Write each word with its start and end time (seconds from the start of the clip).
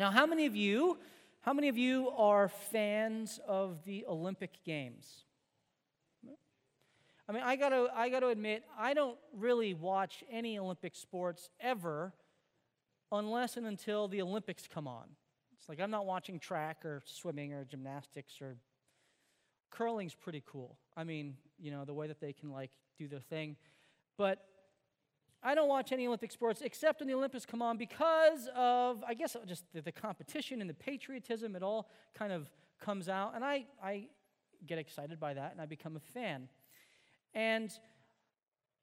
Now, 0.00 0.10
how 0.10 0.24
many 0.24 0.46
of 0.46 0.56
you, 0.56 0.96
how 1.42 1.52
many 1.52 1.68
of 1.68 1.76
you 1.76 2.08
are 2.16 2.48
fans 2.48 3.38
of 3.46 3.84
the 3.84 4.06
Olympic 4.08 4.64
Games? 4.64 5.26
I 7.28 7.32
mean, 7.32 7.42
I 7.44 7.54
gotta, 7.56 7.90
I 7.94 8.08
gotta 8.08 8.28
admit, 8.28 8.64
I 8.78 8.94
don't 8.94 9.18
really 9.36 9.74
watch 9.74 10.24
any 10.30 10.58
Olympic 10.58 10.96
sports 10.96 11.50
ever 11.60 12.14
unless 13.12 13.58
and 13.58 13.66
until 13.66 14.08
the 14.08 14.22
Olympics 14.22 14.66
come 14.66 14.88
on. 14.88 15.04
It's 15.58 15.68
like 15.68 15.78
I'm 15.82 15.90
not 15.90 16.06
watching 16.06 16.38
track 16.38 16.82
or 16.86 17.02
swimming 17.04 17.52
or 17.52 17.66
gymnastics 17.66 18.40
or 18.40 18.56
curling's 19.70 20.14
pretty 20.14 20.42
cool. 20.46 20.78
I 20.96 21.04
mean, 21.04 21.36
you 21.58 21.70
know, 21.70 21.84
the 21.84 21.92
way 21.92 22.06
that 22.06 22.22
they 22.22 22.32
can 22.32 22.50
like 22.50 22.70
do 22.98 23.06
their 23.06 23.20
thing. 23.20 23.54
But 24.16 24.42
I 25.42 25.54
don't 25.54 25.68
watch 25.68 25.90
any 25.92 26.06
Olympic 26.06 26.32
sports 26.32 26.60
except 26.62 27.00
when 27.00 27.08
the 27.08 27.14
Olympics 27.14 27.46
come 27.46 27.62
on 27.62 27.78
because 27.78 28.48
of, 28.54 29.02
I 29.06 29.14
guess, 29.14 29.36
just 29.46 29.64
the, 29.72 29.80
the 29.80 29.92
competition 29.92 30.60
and 30.60 30.68
the 30.68 30.74
patriotism. 30.74 31.56
It 31.56 31.62
all 31.62 31.88
kind 32.14 32.32
of 32.32 32.50
comes 32.80 33.08
out. 33.08 33.34
And 33.34 33.44
I, 33.44 33.64
I 33.82 34.08
get 34.66 34.78
excited 34.78 35.18
by 35.18 35.34
that 35.34 35.52
and 35.52 35.60
I 35.60 35.66
become 35.66 35.96
a 35.96 36.00
fan. 36.00 36.48
And 37.32 37.70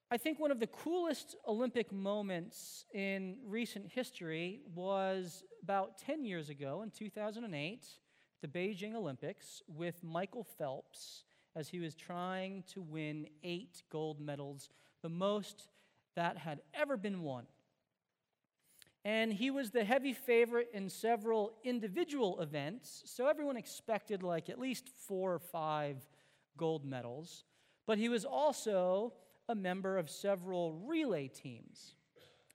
I 0.09 0.17
think 0.17 0.39
one 0.39 0.51
of 0.51 0.59
the 0.59 0.67
coolest 0.67 1.35
Olympic 1.47 1.91
moments 1.91 2.85
in 2.93 3.37
recent 3.45 3.91
history 3.91 4.61
was 4.73 5.43
about 5.61 5.97
10 5.99 6.23
years 6.23 6.49
ago 6.49 6.81
in 6.81 6.91
2008, 6.91 7.85
the 8.41 8.47
Beijing 8.47 8.95
Olympics, 8.95 9.61
with 9.67 10.03
Michael 10.03 10.43
Phelps 10.43 11.25
as 11.55 11.69
he 11.69 11.79
was 11.79 11.93
trying 11.93 12.63
to 12.73 12.81
win 12.81 13.27
eight 13.43 13.83
gold 13.91 14.21
medals, 14.21 14.69
the 15.01 15.09
most 15.09 15.67
that 16.17 16.37
had 16.37 16.61
ever 16.73 16.97
been 16.97 17.21
won. 17.21 17.45
And 19.05 19.31
he 19.31 19.51
was 19.51 19.69
the 19.69 19.85
heavy 19.85 20.13
favorite 20.13 20.69
in 20.73 20.89
several 20.89 21.53
individual 21.63 22.41
events, 22.41 23.03
so 23.05 23.27
everyone 23.27 23.55
expected 23.55 24.23
like 24.23 24.49
at 24.49 24.59
least 24.59 24.89
four 24.89 25.35
or 25.35 25.39
five 25.39 26.05
gold 26.57 26.83
medals. 26.83 27.45
But 27.85 27.99
he 27.99 28.09
was 28.09 28.25
also 28.25 29.13
a 29.47 29.55
member 29.55 29.97
of 29.97 30.09
several 30.09 30.73
relay 30.85 31.27
teams. 31.27 31.93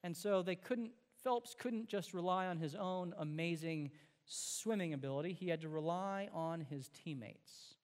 And 0.03 0.15
so 0.15 0.43
they 0.43 0.57
couldn't, 0.57 0.91
Phelps 1.23 1.55
couldn't 1.57 1.89
just 1.89 2.13
rely 2.13 2.49
on 2.49 2.59
his 2.59 2.75
own 2.75 3.15
amazing 3.17 3.93
swimming 4.27 4.93
ability, 4.93 5.33
he 5.33 5.49
had 5.49 5.61
to 5.61 5.69
rely 5.69 6.29
on 6.35 6.67
his 6.69 6.89
teammates. 6.89 7.77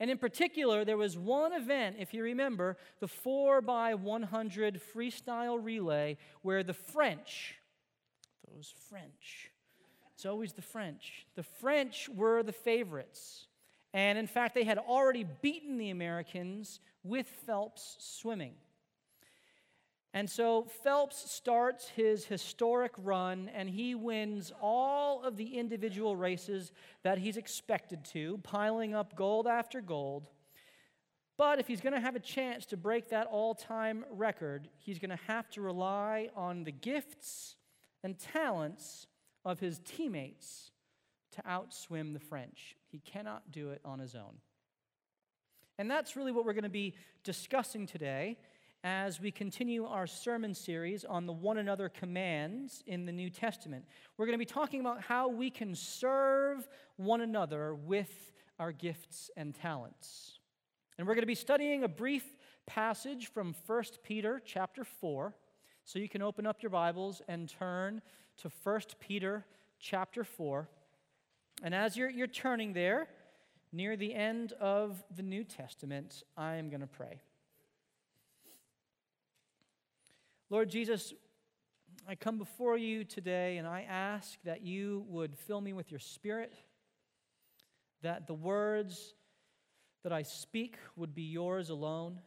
And 0.00 0.10
in 0.10 0.18
particular, 0.18 0.84
there 0.84 0.96
was 0.96 1.16
one 1.16 1.52
event, 1.52 1.96
if 1.98 2.12
you 2.12 2.22
remember, 2.22 2.76
the 3.00 3.08
4 3.08 3.60
by 3.60 3.94
100 3.94 4.80
freestyle 4.94 5.62
relay, 5.62 6.16
where 6.42 6.64
the 6.64 6.74
French, 6.74 7.54
those 8.52 8.74
French, 8.88 9.50
it's 10.14 10.26
always 10.26 10.52
the 10.52 10.62
French, 10.62 11.26
the 11.36 11.42
French 11.42 12.08
were 12.08 12.42
the 12.42 12.52
favorites. 12.52 13.46
And 13.92 14.18
in 14.18 14.26
fact, 14.26 14.54
they 14.54 14.64
had 14.64 14.78
already 14.78 15.24
beaten 15.42 15.78
the 15.78 15.90
Americans 15.90 16.80
with 17.04 17.28
Phelps 17.46 17.96
swimming. 18.00 18.54
And 20.16 20.30
so 20.30 20.68
Phelps 20.84 21.28
starts 21.28 21.88
his 21.88 22.24
historic 22.24 22.92
run 22.96 23.50
and 23.52 23.68
he 23.68 23.96
wins 23.96 24.52
all 24.62 25.24
of 25.24 25.36
the 25.36 25.58
individual 25.58 26.14
races 26.14 26.70
that 27.02 27.18
he's 27.18 27.36
expected 27.36 28.04
to, 28.12 28.38
piling 28.44 28.94
up 28.94 29.16
gold 29.16 29.48
after 29.48 29.80
gold. 29.80 30.28
But 31.36 31.58
if 31.58 31.66
he's 31.66 31.80
going 31.80 31.94
to 31.94 32.00
have 32.00 32.14
a 32.14 32.20
chance 32.20 32.64
to 32.66 32.76
break 32.76 33.08
that 33.08 33.26
all 33.26 33.56
time 33.56 34.04
record, 34.08 34.68
he's 34.78 35.00
going 35.00 35.10
to 35.10 35.18
have 35.26 35.50
to 35.50 35.60
rely 35.60 36.30
on 36.36 36.62
the 36.62 36.70
gifts 36.70 37.56
and 38.04 38.16
talents 38.16 39.08
of 39.44 39.58
his 39.58 39.80
teammates 39.84 40.70
to 41.32 41.42
outswim 41.42 42.12
the 42.12 42.20
French. 42.20 42.76
He 42.86 43.00
cannot 43.00 43.50
do 43.50 43.70
it 43.70 43.80
on 43.84 43.98
his 43.98 44.14
own. 44.14 44.36
And 45.76 45.90
that's 45.90 46.14
really 46.14 46.30
what 46.30 46.44
we're 46.44 46.52
going 46.52 46.62
to 46.62 46.68
be 46.68 46.94
discussing 47.24 47.88
today 47.88 48.38
as 48.84 49.18
we 49.18 49.30
continue 49.30 49.86
our 49.86 50.06
sermon 50.06 50.52
series 50.52 51.06
on 51.06 51.24
the 51.24 51.32
one 51.32 51.56
another 51.56 51.88
commands 51.88 52.84
in 52.86 53.06
the 53.06 53.12
New 53.12 53.30
Testament. 53.30 53.86
We're 54.18 54.26
going 54.26 54.38
to 54.38 54.38
be 54.38 54.44
talking 54.44 54.80
about 54.80 55.00
how 55.00 55.28
we 55.28 55.48
can 55.48 55.74
serve 55.74 56.68
one 56.96 57.22
another 57.22 57.74
with 57.74 58.32
our 58.58 58.72
gifts 58.72 59.30
and 59.38 59.54
talents. 59.54 60.38
And 60.98 61.08
we're 61.08 61.14
going 61.14 61.22
to 61.22 61.26
be 61.26 61.34
studying 61.34 61.82
a 61.82 61.88
brief 61.88 62.36
passage 62.66 63.32
from 63.32 63.54
1 63.66 63.84
Peter 64.02 64.40
chapter 64.44 64.84
4. 64.84 65.34
So 65.84 65.98
you 65.98 66.08
can 66.08 66.20
open 66.20 66.46
up 66.46 66.62
your 66.62 66.70
Bibles 66.70 67.22
and 67.26 67.48
turn 67.48 68.02
to 68.42 68.50
1 68.64 68.80
Peter 69.00 69.46
chapter 69.80 70.24
4. 70.24 70.68
And 71.62 71.74
as 71.74 71.96
you're, 71.96 72.10
you're 72.10 72.26
turning 72.26 72.74
there, 72.74 73.08
near 73.72 73.96
the 73.96 74.14
end 74.14 74.52
of 74.60 75.02
the 75.16 75.22
New 75.22 75.42
Testament, 75.42 76.22
I 76.36 76.56
am 76.56 76.68
going 76.68 76.82
to 76.82 76.86
pray. 76.86 77.22
Lord 80.50 80.68
Jesus, 80.68 81.14
I 82.06 82.14
come 82.14 82.36
before 82.38 82.76
you 82.76 83.04
today 83.04 83.56
and 83.56 83.66
I 83.66 83.86
ask 83.88 84.38
that 84.44 84.62
you 84.62 85.04
would 85.08 85.36
fill 85.36 85.60
me 85.60 85.72
with 85.72 85.90
your 85.90 86.00
spirit, 86.00 86.54
that 88.02 88.26
the 88.26 88.34
words 88.34 89.14
that 90.02 90.12
I 90.12 90.22
speak 90.22 90.76
would 90.96 91.14
be 91.14 91.22
yours 91.22 91.70
alone. 91.70 92.20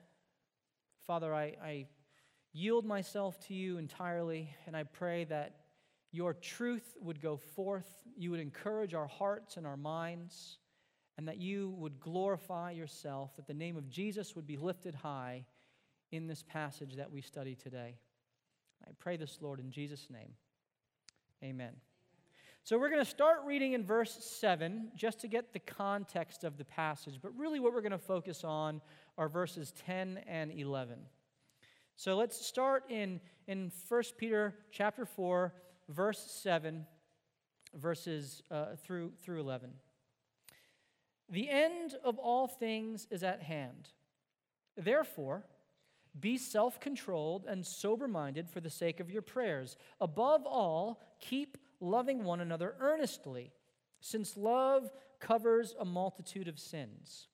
Father, 1.06 1.34
I, 1.34 1.56
I 1.64 1.86
yield 2.54 2.86
myself 2.86 3.40
to 3.48 3.54
you 3.54 3.78
entirely, 3.78 4.50
and 4.66 4.76
I 4.76 4.84
pray 4.84 5.26
that 5.26 5.58
your 6.12 6.34
truth 6.34 6.98
would 7.00 7.22
go 7.22 7.38
forth. 7.38 7.88
You 8.18 8.32
would 8.32 8.40
encourage 8.40 8.96
our 8.96 9.06
hearts 9.06 9.58
and 9.58 9.68
our 9.68 9.78
minds, 9.78 10.58
and 11.20 11.28
that 11.28 11.38
you 11.38 11.76
would 11.78 12.00
glorify 12.00 12.72
yourself, 12.72 13.36
that 13.36 13.46
the 13.46 13.54
name 13.54 13.78
of 13.78 13.90
Jesus 13.90 14.36
would 14.36 14.48
be 14.48 14.58
lifted 14.58 14.96
high 14.96 15.46
in 16.12 16.26
this 16.26 16.42
passage 16.42 16.96
that 16.96 17.12
we 17.12 17.22
study 17.22 17.54
today. 17.54 18.00
I 18.86 18.92
pray 19.00 19.18
this, 19.18 19.38
Lord, 19.42 19.60
in 19.60 19.72
Jesus' 19.72 20.08
name. 20.10 20.34
Amen. 21.44 21.74
So 22.64 22.78
we're 22.78 22.90
going 22.90 23.04
to 23.04 23.10
start 23.10 23.44
reading 23.46 23.74
in 23.74 23.86
verse 23.86 24.18
7 24.42 24.92
just 24.94 25.22
to 25.22 25.30
get 25.30 25.54
the 25.54 25.60
context 25.60 26.44
of 26.44 26.58
the 26.58 26.66
passage, 26.66 27.20
but 27.22 27.32
really 27.38 27.62
what 27.62 27.74
we're 27.74 27.82
going 27.82 27.92
to 27.94 27.98
focus 27.98 28.44
on 28.44 28.82
are 29.18 29.30
verses 29.30 29.72
10 29.86 30.20
and 30.28 30.52
11. 30.52 31.00
So 31.96 32.18
let's 32.18 32.46
start 32.46 32.84
in, 32.90 33.22
in 33.48 33.72
1 33.88 34.04
Peter 34.18 34.54
chapter 34.70 35.06
4, 35.06 35.54
verse 35.90 36.20
7, 36.44 36.86
verses 37.74 38.44
uh, 38.52 38.76
through, 38.84 39.14
through 39.24 39.40
11. 39.40 39.72
The 41.30 41.50
end 41.50 41.96
of 42.04 42.18
all 42.18 42.48
things 42.48 43.08
is 43.10 43.24
at 43.24 43.42
hand. 43.42 43.90
Therefore, 44.76 45.46
be 46.20 46.38
self 46.38 46.80
controlled 46.80 47.46
and 47.48 47.66
sober 47.66 48.08
minded 48.08 48.50
for 48.50 48.60
the 48.60 48.70
sake 48.70 49.00
of 49.00 49.12
your 49.12 49.22
prayers. 49.22 49.78
Above 50.00 50.46
all, 50.46 51.02
keep 51.20 51.58
loving 51.80 52.24
one 52.24 52.40
another 52.40 52.76
earnestly, 52.80 53.52
since 54.00 54.38
love 54.38 54.92
covers 55.20 55.76
a 55.80 55.86
multitude 55.86 56.48
of 56.48 56.60
sins. 56.60 57.28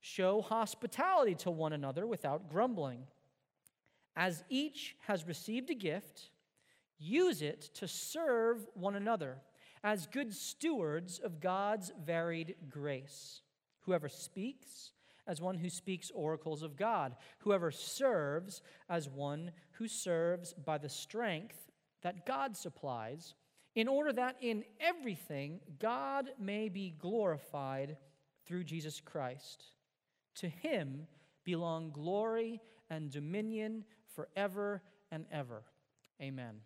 Show 0.00 0.40
hospitality 0.40 1.34
to 1.36 1.50
one 1.50 1.72
another 1.72 2.06
without 2.06 2.48
grumbling. 2.48 3.04
As 4.14 4.44
each 4.48 4.96
has 5.06 5.26
received 5.26 5.70
a 5.70 5.74
gift, 5.74 6.30
use 6.98 7.42
it 7.42 7.60
to 7.74 7.88
serve 7.88 8.66
one 8.74 8.94
another 8.94 9.38
as 9.82 10.06
good 10.06 10.32
stewards 10.32 11.18
of 11.18 11.40
God's 11.40 11.92
varied 12.04 12.56
grace. 12.70 13.42
Whoever 13.82 14.08
speaks, 14.08 14.92
as 15.26 15.40
one 15.40 15.56
who 15.56 15.68
speaks 15.68 16.10
oracles 16.14 16.62
of 16.62 16.76
God, 16.76 17.16
whoever 17.38 17.70
serves 17.70 18.62
as 18.88 19.08
one 19.08 19.50
who 19.72 19.88
serves 19.88 20.52
by 20.52 20.78
the 20.78 20.88
strength 20.88 21.56
that 22.02 22.26
God 22.26 22.56
supplies, 22.56 23.34
in 23.74 23.88
order 23.88 24.12
that 24.12 24.36
in 24.40 24.64
everything 24.80 25.60
God 25.78 26.30
may 26.38 26.68
be 26.68 26.94
glorified 26.98 27.96
through 28.46 28.64
Jesus 28.64 29.00
Christ. 29.00 29.64
To 30.36 30.48
him 30.48 31.06
belong 31.44 31.90
glory 31.90 32.60
and 32.88 33.10
dominion 33.10 33.84
forever 34.14 34.82
and 35.10 35.26
ever. 35.30 35.62
Amen. 36.20 36.60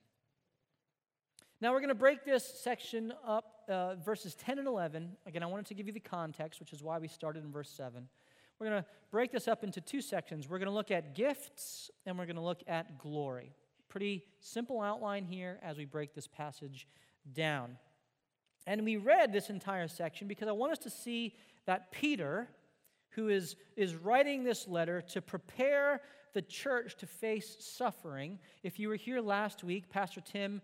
Now 1.61 1.73
we're 1.73 1.81
going 1.81 1.89
to 1.89 1.95
break 1.95 2.25
this 2.25 2.45
section 2.45 3.13
up, 3.27 3.65
uh, 3.69 3.97
verses 3.97 4.35
10 4.35 4.59
and 4.59 4.67
11. 4.67 5.17
Again, 5.27 5.43
I 5.43 5.47
wanted 5.47 5.67
to 5.67 5.75
give 5.75 5.87
you 5.87 5.93
the 5.93 6.01
context, 6.01 6.59
which 6.59 6.73
is 6.73 6.83
why 6.83 6.99
we 6.99 7.09
started 7.09 7.45
in 7.45 7.53
verse 7.53 7.69
7. 7.71 8.09
We're 8.61 8.69
going 8.69 8.83
to 8.83 8.89
break 9.11 9.33
this 9.33 9.49
up 9.49 9.65
into 9.65 9.81
two 9.81 10.03
sections. 10.03 10.49
We're 10.49 10.59
going 10.59 10.69
to 10.69 10.75
look 10.75 10.91
at 10.91 11.15
gifts 11.15 11.91
and 12.05 12.19
we're 12.19 12.27
going 12.27 12.37
to 12.37 12.43
look 12.43 12.63
at 12.67 12.99
glory. 12.99 13.55
Pretty 13.89 14.23
simple 14.39 14.83
outline 14.83 15.25
here 15.25 15.59
as 15.63 15.79
we 15.79 15.87
break 15.87 16.15
this 16.15 16.27
passage 16.27 16.87
down. 17.33 17.79
And 18.67 18.85
we 18.85 18.99
read 18.99 19.33
this 19.33 19.49
entire 19.49 19.89
section 19.89 20.29
because 20.29 20.47
I 20.47 20.53
want 20.53 20.73
us 20.73 20.79
to 20.81 20.91
see 20.91 21.35
that 21.65 21.91
Peter, 21.91 22.49
who 23.11 23.31
is, 23.31 23.57
is 23.77 23.95
writing 23.95 24.45
this 24.45 24.69
letter 24.69 25.01
to 25.13 25.23
prepare 25.23 26.03
the 26.35 26.43
church 26.43 26.97
to 26.99 27.07
face 27.07 27.57
suffering. 27.61 28.39
If 28.63 28.79
you 28.79 28.89
were 28.89 28.97
here 28.97 29.23
last 29.23 29.65
week, 29.65 29.89
Pastor 29.89 30.21
Tim 30.21 30.61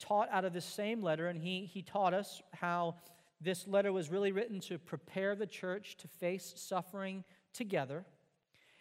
taught 0.00 0.28
out 0.32 0.44
of 0.44 0.52
this 0.52 0.64
same 0.64 1.00
letter, 1.00 1.28
and 1.28 1.40
he, 1.40 1.64
he 1.64 1.82
taught 1.82 2.12
us 2.12 2.42
how 2.52 2.96
this 3.40 3.66
letter 3.66 3.92
was 3.92 4.10
really 4.10 4.32
written 4.32 4.60
to 4.60 4.78
prepare 4.78 5.34
the 5.34 5.46
church 5.46 5.96
to 5.98 6.08
face 6.08 6.52
suffering 6.56 7.24
together. 7.52 8.04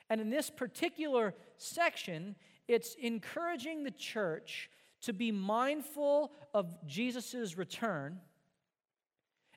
And 0.10 0.20
in 0.20 0.30
this 0.30 0.50
particular 0.50 1.34
section, 1.58 2.36
it's 2.68 2.96
encouraging 2.96 3.84
the 3.84 3.92
church 3.92 4.70
to 5.02 5.14
be 5.14 5.32
mindful 5.32 6.32
of 6.54 6.68
Jesus' 6.86 7.58
return. 7.58 8.20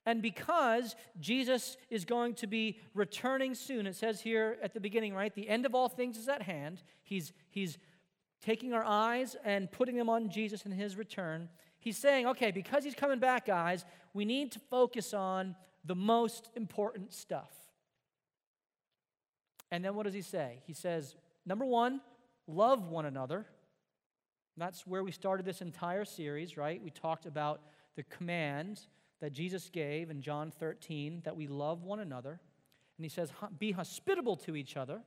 And 0.04 0.20
because 0.20 0.96
Jesus 1.20 1.76
is 1.88 2.05
going 2.05 2.34
to 2.34 2.46
be 2.46 2.78
returning 2.94 3.55
soon, 3.55 3.87
it 3.87 3.94
says 3.94 4.20
here 4.20 4.58
at 4.62 4.75
the 4.75 4.81
beginning, 4.81 5.14
right? 5.14 5.34
The 5.34 5.48
end 5.48 5.64
of 5.64 5.75
all 5.75 5.88
things 5.88 6.16
is 6.16 6.28
at 6.28 6.43
hand. 6.43 6.82
He's, 7.02 7.32
he's 7.50 7.78
taking 8.44 8.72
our 8.72 8.84
eyes 8.84 9.37
and 9.44 9.70
putting 9.70 9.96
them 9.96 10.08
on 10.08 10.28
Jesus 10.28 10.64
and 10.64 10.75
his 10.75 10.96
return. 10.96 11.48
He's 11.82 11.99
saying, 11.99 12.29
okay, 12.29 12.52
because 12.52 12.84
he's 12.84 12.94
coming 12.94 13.19
back, 13.19 13.46
guys, 13.46 13.84
we 14.14 14.25
need 14.25 14.52
to 14.52 14.61
focus 14.70 15.12
on 15.12 15.56
the 15.84 15.96
most 15.96 16.49
important 16.55 17.12
stuff. 17.12 17.50
And 19.73 19.84
then 19.84 19.96
what 19.96 20.05
does 20.05 20.14
he 20.14 20.23
say? 20.23 20.61
He 20.64 20.75
says, 20.75 21.17
number 21.44 21.64
one, 21.64 22.00
love 22.46 22.87
one 22.87 23.05
another. 23.05 23.46
That's 24.56 24.87
where 24.87 25.02
we 25.02 25.11
started 25.11 25.44
this 25.44 25.61
entire 25.61 26.05
series, 26.05 26.56
right? 26.56 26.81
We 26.81 26.90
talked 26.90 27.26
about 27.26 27.62
the 27.96 28.05
command 28.05 28.82
that 29.20 29.32
Jesus 29.32 29.69
gave 29.69 30.08
in 30.08 30.23
John 30.23 30.52
13 30.52 31.23
that 31.25 31.37
we 31.37 31.49
love 31.49 31.82
one 31.82 31.99
another. 31.99 32.38
And 32.96 33.05
he 33.05 33.08
says, 33.08 33.32
be 33.58 33.73
hospitable 33.73 34.37
to 34.37 34.55
each 34.55 34.76
other. 34.76 35.02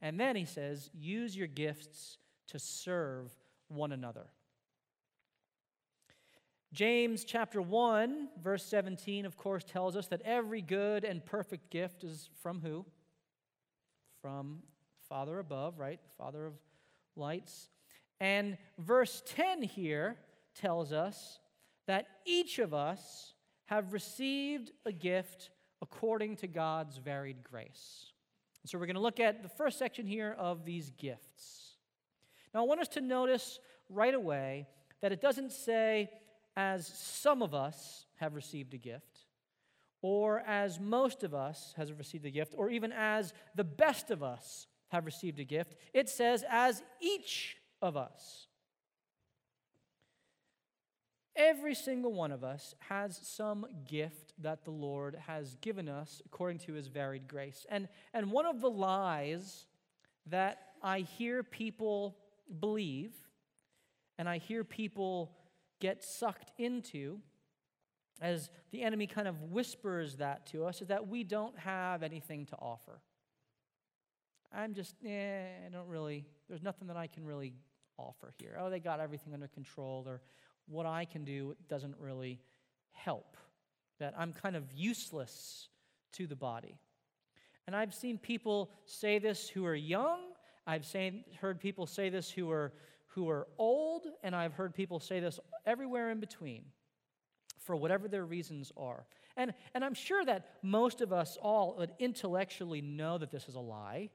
And 0.00 0.20
then 0.20 0.36
he 0.36 0.44
says, 0.44 0.88
use 0.94 1.36
your 1.36 1.48
gifts 1.48 2.18
to 2.46 2.60
serve 2.60 3.32
one 3.66 3.90
another. 3.90 4.26
James 6.72 7.24
chapter 7.24 7.62
1, 7.62 8.28
verse 8.42 8.64
17, 8.64 9.24
of 9.24 9.36
course, 9.36 9.64
tells 9.64 9.96
us 9.96 10.06
that 10.08 10.20
every 10.22 10.60
good 10.60 11.04
and 11.04 11.24
perfect 11.24 11.70
gift 11.70 12.04
is 12.04 12.28
from 12.42 12.60
who? 12.60 12.84
From 14.20 14.62
Father 15.08 15.38
above, 15.38 15.78
right? 15.78 15.98
Father 16.18 16.46
of 16.46 16.52
lights. 17.16 17.70
And 18.20 18.58
verse 18.78 19.22
10 19.26 19.62
here 19.62 20.16
tells 20.54 20.92
us 20.92 21.38
that 21.86 22.06
each 22.26 22.58
of 22.58 22.74
us 22.74 23.32
have 23.66 23.92
received 23.92 24.72
a 24.84 24.92
gift 24.92 25.50
according 25.80 26.36
to 26.36 26.46
God's 26.46 26.98
varied 26.98 27.42
grace. 27.42 28.12
So 28.66 28.78
we're 28.78 28.86
going 28.86 28.96
to 28.96 29.00
look 29.00 29.20
at 29.20 29.42
the 29.42 29.48
first 29.48 29.78
section 29.78 30.06
here 30.06 30.36
of 30.38 30.66
these 30.66 30.90
gifts. 30.90 31.76
Now, 32.52 32.60
I 32.60 32.66
want 32.66 32.80
us 32.80 32.88
to 32.88 33.00
notice 33.00 33.58
right 33.88 34.14
away 34.14 34.66
that 35.00 35.12
it 35.12 35.22
doesn't 35.22 35.52
say, 35.52 36.10
as 36.58 36.88
some 36.88 37.40
of 37.40 37.54
us 37.54 38.04
have 38.16 38.34
received 38.34 38.74
a 38.74 38.78
gift, 38.78 39.20
or 40.02 40.40
as 40.40 40.80
most 40.80 41.22
of 41.22 41.32
us 41.32 41.72
has 41.76 41.92
received 41.92 42.26
a 42.26 42.32
gift, 42.32 42.52
or 42.56 42.68
even 42.68 42.90
as 42.90 43.32
the 43.54 43.62
best 43.62 44.10
of 44.10 44.24
us 44.24 44.66
have 44.88 45.06
received 45.06 45.38
a 45.38 45.44
gift. 45.44 45.76
It 45.94 46.08
says, 46.08 46.44
as 46.50 46.82
each 47.00 47.58
of 47.80 47.96
us. 47.96 48.48
Every 51.36 51.76
single 51.76 52.12
one 52.12 52.32
of 52.32 52.42
us 52.42 52.74
has 52.88 53.20
some 53.22 53.64
gift 53.88 54.32
that 54.40 54.64
the 54.64 54.72
Lord 54.72 55.16
has 55.28 55.54
given 55.60 55.88
us 55.88 56.20
according 56.26 56.58
to 56.66 56.72
his 56.72 56.88
varied 56.88 57.28
grace. 57.28 57.66
And, 57.70 57.86
and 58.12 58.32
one 58.32 58.46
of 58.46 58.60
the 58.60 58.70
lies 58.70 59.66
that 60.26 60.58
I 60.82 61.00
hear 61.02 61.44
people 61.44 62.16
believe 62.58 63.12
and 64.18 64.28
I 64.28 64.38
hear 64.38 64.64
people 64.64 65.30
get 65.80 66.02
sucked 66.02 66.52
into 66.58 67.20
as 68.20 68.50
the 68.72 68.82
enemy 68.82 69.06
kind 69.06 69.28
of 69.28 69.42
whispers 69.42 70.16
that 70.16 70.46
to 70.46 70.64
us 70.64 70.82
is 70.82 70.88
that 70.88 71.08
we 71.08 71.22
don't 71.22 71.56
have 71.58 72.02
anything 72.02 72.46
to 72.46 72.56
offer. 72.56 73.00
I'm 74.52 74.74
just, 74.74 74.94
eh, 75.04 75.66
I 75.66 75.68
don't 75.70 75.88
really, 75.88 76.24
there's 76.48 76.62
nothing 76.62 76.88
that 76.88 76.96
I 76.96 77.06
can 77.06 77.24
really 77.24 77.52
offer 77.96 78.32
here. 78.38 78.56
Oh, 78.58 78.70
they 78.70 78.80
got 78.80 79.00
everything 79.00 79.34
under 79.34 79.48
control, 79.48 80.04
or 80.06 80.20
what 80.66 80.86
I 80.86 81.04
can 81.04 81.24
do 81.24 81.54
doesn't 81.68 81.96
really 81.98 82.40
help. 82.92 83.36
That 83.98 84.14
I'm 84.16 84.32
kind 84.32 84.56
of 84.56 84.64
useless 84.72 85.68
to 86.14 86.26
the 86.26 86.36
body. 86.36 86.78
And 87.66 87.76
I've 87.76 87.94
seen 87.94 88.16
people 88.16 88.70
say 88.86 89.18
this 89.18 89.48
who 89.48 89.66
are 89.66 89.74
young. 89.74 90.20
I've 90.66 90.86
seen, 90.86 91.24
heard 91.40 91.60
people 91.60 91.86
say 91.86 92.08
this 92.08 92.30
who 92.30 92.50
are, 92.50 92.72
who 93.08 93.28
are 93.28 93.46
old. 93.58 94.06
And 94.22 94.34
I've 94.34 94.54
heard 94.54 94.74
people 94.74 95.00
say 95.00 95.20
this 95.20 95.40
everywhere 95.66 96.10
in 96.10 96.20
between 96.20 96.64
for 97.58 97.76
whatever 97.76 98.08
their 98.08 98.24
reasons 98.24 98.72
are. 98.76 99.06
And, 99.36 99.54
and 99.74 99.84
I'm 99.84 99.94
sure 99.94 100.24
that 100.24 100.46
most 100.62 101.00
of 101.00 101.12
us 101.12 101.36
all 101.40 101.76
would 101.78 101.92
intellectually 101.98 102.80
know 102.80 103.18
that 103.18 103.30
this 103.30 103.48
is 103.48 103.54
a 103.54 103.60
lie. 103.60 104.10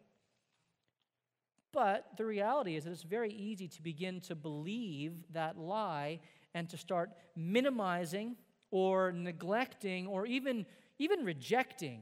But 1.71 2.05
the 2.17 2.25
reality 2.25 2.75
is 2.75 2.83
that 2.83 2.91
it's 2.91 3.03
very 3.03 3.31
easy 3.31 3.67
to 3.67 3.81
begin 3.81 4.21
to 4.21 4.35
believe 4.35 5.23
that 5.31 5.57
lie 5.57 6.19
and 6.53 6.69
to 6.69 6.77
start 6.77 7.11
minimizing 7.35 8.35
or 8.69 9.11
neglecting 9.11 10.07
or 10.07 10.25
even, 10.25 10.65
even 10.99 11.23
rejecting 11.23 12.01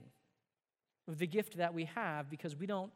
the 1.07 1.27
gift 1.27 1.57
that 1.57 1.73
we 1.73 1.85
have 1.85 2.29
because 2.29 2.55
we 2.55 2.65
don't, 2.65 2.91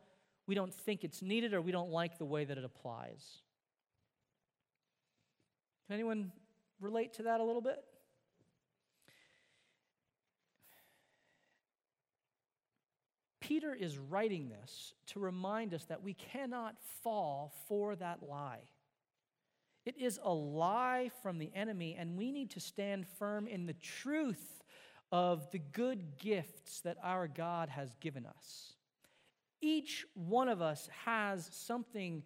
we 0.48 0.56
don't 0.56 0.74
think 0.74 1.04
it's 1.04 1.22
needed 1.22 1.54
or 1.54 1.62
we 1.62 1.72
don't 1.72 1.92
like 1.92 2.18
the 2.18 2.26
way 2.26 2.46
that 2.46 2.58
it 2.58 2.66
applies. 2.66 3.42
Can 5.88 5.94
anyone 5.94 6.32
relate 6.80 7.14
to 7.14 7.24
that 7.24 7.40
a 7.40 7.44
little 7.44 7.62
bit? 7.62 7.84
Peter 13.40 13.76
is 13.76 14.00
writing 14.00 14.50
this 14.50 14.96
to 15.06 15.20
remind 15.20 15.76
us 15.76 15.86
that 15.86 16.02
we 16.02 16.16
cannot 16.16 16.76
fall 17.04 17.54
for 17.68 17.96
that 17.96 18.24
lie. 18.28 18.62
It 19.86 19.96
is 20.00 20.20
a 20.24 20.34
lie 20.34 21.12
from 21.22 21.38
the 21.38 21.52
enemy, 21.54 21.96
and 21.98 22.18
we 22.18 22.32
need 22.32 22.50
to 22.52 22.60
stand 22.60 23.06
firm 23.20 23.48
in 23.48 23.68
the 23.68 23.74
truth 23.74 24.64
of 25.12 25.52
the 25.52 25.60
good 25.60 26.18
gifts 26.18 26.82
that 26.82 26.98
our 27.04 27.28
God 27.28 27.70
has 27.70 27.94
given 28.00 28.26
us. 28.26 28.74
Each 29.62 30.06
one 30.16 30.50
of 30.50 30.60
us 30.60 30.90
has 31.06 31.48
something 31.54 32.24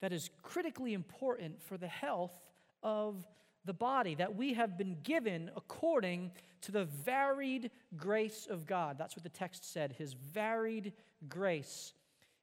that 0.00 0.12
is 0.12 0.30
critically 0.42 0.94
important 0.94 1.60
for 1.60 1.76
the 1.76 1.88
health 1.88 2.43
of 2.84 3.26
the 3.64 3.72
body 3.72 4.14
that 4.14 4.36
we 4.36 4.52
have 4.54 4.78
been 4.78 4.98
given 5.02 5.50
according 5.56 6.30
to 6.60 6.70
the 6.70 6.84
varied 6.84 7.70
grace 7.96 8.46
of 8.48 8.66
God. 8.66 8.96
That's 8.98 9.16
what 9.16 9.22
the 9.22 9.30
text 9.30 9.72
said, 9.72 9.94
his 9.98 10.12
varied 10.12 10.92
grace. 11.28 11.94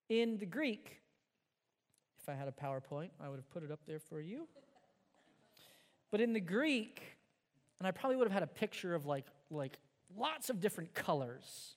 In 0.10 0.38
the 0.38 0.46
Greek, 0.46 1.02
if 2.20 2.28
I 2.28 2.34
had 2.34 2.48
a 2.48 2.52
PowerPoint, 2.52 3.10
I 3.24 3.30
would 3.30 3.38
have 3.38 3.50
put 3.52 3.64
it 3.64 3.72
up 3.72 3.80
there 3.88 4.00
for 4.00 4.20
you. 4.20 4.48
But 6.10 6.22
in 6.22 6.34
the 6.34 6.42
Greek, 6.42 7.02
and 7.80 7.88
I 7.88 7.92
probably 7.92 8.18
would 8.18 8.26
have 8.26 8.34
had 8.34 8.44
a 8.44 8.48
picture 8.48 8.94
of 8.94 9.06
like, 9.06 9.26
like 9.50 9.78
lots 10.18 10.50
of 10.50 10.60
different 10.60 10.94
colors. 10.94 11.76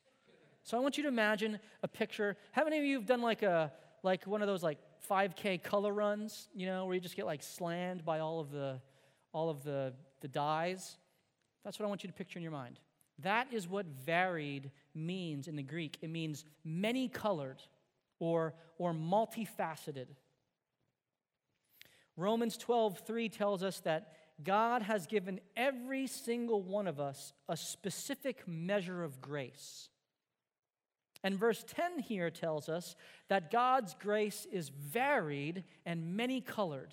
So 0.64 0.76
I 0.76 0.80
want 0.80 0.96
you 0.96 1.02
to 1.04 1.08
imagine 1.08 1.60
a 1.82 1.88
picture. 1.88 2.36
How 2.52 2.64
many 2.64 2.78
of 2.78 2.84
you 2.84 2.96
have 2.96 3.06
done 3.06 3.22
like 3.22 3.42
a 3.42 3.72
like 4.04 4.26
one 4.26 4.42
of 4.42 4.48
those 4.48 4.62
like 4.62 4.78
5K 5.10 5.62
color 5.62 5.92
runs, 5.92 6.48
you 6.54 6.66
know, 6.66 6.86
where 6.86 6.94
you 6.94 7.00
just 7.00 7.16
get 7.16 7.26
like 7.26 7.42
slammed 7.42 8.04
by 8.04 8.20
all 8.20 8.40
of 8.40 8.50
the 8.50 8.80
all 9.34 9.50
of 9.50 9.64
the, 9.64 9.92
the 10.20 10.28
dyes. 10.28 10.96
That's 11.64 11.78
what 11.78 11.86
I 11.86 11.88
want 11.88 12.04
you 12.04 12.08
to 12.08 12.14
picture 12.14 12.38
in 12.38 12.42
your 12.42 12.52
mind. 12.52 12.78
That 13.18 13.52
is 13.52 13.68
what 13.68 13.86
varied 13.86 14.70
means 14.94 15.48
in 15.48 15.56
the 15.56 15.62
Greek. 15.62 15.98
It 16.00 16.08
means 16.08 16.44
many 16.64 17.08
colored 17.08 17.60
or, 18.18 18.54
or 18.78 18.92
multifaceted. 18.92 20.06
Romans 22.16 22.56
12, 22.56 23.00
3 23.06 23.28
tells 23.28 23.62
us 23.62 23.80
that 23.80 24.12
God 24.42 24.82
has 24.82 25.06
given 25.06 25.40
every 25.56 26.06
single 26.06 26.62
one 26.62 26.86
of 26.86 27.00
us 27.00 27.32
a 27.48 27.56
specific 27.56 28.46
measure 28.46 29.02
of 29.02 29.20
grace. 29.20 29.88
And 31.24 31.38
verse 31.38 31.64
10 31.66 32.00
here 32.00 32.30
tells 32.30 32.68
us 32.68 32.94
that 33.28 33.50
God's 33.50 33.96
grace 33.98 34.46
is 34.52 34.68
varied 34.68 35.64
and 35.86 36.14
many 36.16 36.42
colored. 36.42 36.92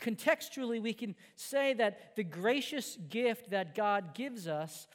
Contextually, 0.00 0.80
we 0.80 0.94
can 0.94 1.14
say 1.36 1.74
that 1.74 2.16
the 2.16 2.24
gracious 2.24 2.96
gift 3.08 3.50
that 3.50 3.74
God 3.74 4.14
gives 4.14 4.48
us, 4.48 4.88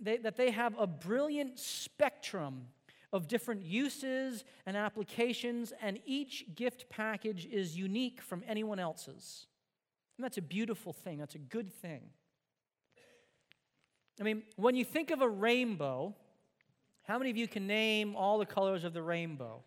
they, 0.00 0.18
that 0.18 0.36
they 0.36 0.52
have 0.52 0.78
a 0.78 0.86
brilliant 0.86 1.58
spectrum 1.58 2.68
of 3.12 3.26
different 3.26 3.64
uses 3.64 4.44
and 4.66 4.76
applications, 4.76 5.72
and 5.82 5.98
each 6.06 6.44
gift 6.54 6.88
package 6.90 7.46
is 7.46 7.76
unique 7.76 8.20
from 8.20 8.44
anyone 8.46 8.78
else's. 8.78 9.46
And 10.16 10.24
that's 10.24 10.38
a 10.38 10.42
beautiful 10.42 10.92
thing, 10.92 11.18
that's 11.18 11.34
a 11.34 11.38
good 11.38 11.72
thing. 11.72 12.02
I 14.20 14.22
mean, 14.22 14.42
when 14.56 14.76
you 14.76 14.84
think 14.84 15.10
of 15.10 15.22
a 15.22 15.28
rainbow, 15.28 16.14
how 17.10 17.18
many 17.18 17.28
of 17.28 17.36
you 17.36 17.48
can 17.48 17.66
name 17.66 18.14
all 18.14 18.38
the 18.38 18.46
colors 18.46 18.84
of 18.84 18.92
the 18.92 19.02
rainbow? 19.02 19.64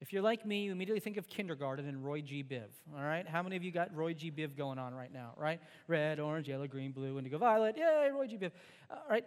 If 0.00 0.12
you're 0.12 0.20
like 0.20 0.44
me, 0.44 0.64
you 0.64 0.72
immediately 0.72 0.98
think 0.98 1.16
of 1.16 1.28
kindergarten 1.28 1.86
and 1.86 2.04
Roy 2.04 2.22
G. 2.22 2.42
Biv. 2.42 2.64
All 2.92 3.04
right? 3.04 3.24
How 3.24 3.40
many 3.40 3.54
of 3.54 3.62
you 3.62 3.70
got 3.70 3.94
Roy 3.94 4.14
G. 4.14 4.32
Biv 4.32 4.56
going 4.56 4.76
on 4.76 4.92
right 4.92 5.12
now? 5.12 5.32
Right? 5.36 5.60
Red, 5.86 6.18
orange, 6.18 6.48
yellow, 6.48 6.66
green, 6.66 6.90
blue, 6.90 7.18
indigo, 7.18 7.38
violet. 7.38 7.76
Yay, 7.78 8.10
Roy 8.12 8.26
G. 8.26 8.36
Biv. 8.36 8.50
All 8.90 8.98
right? 9.08 9.24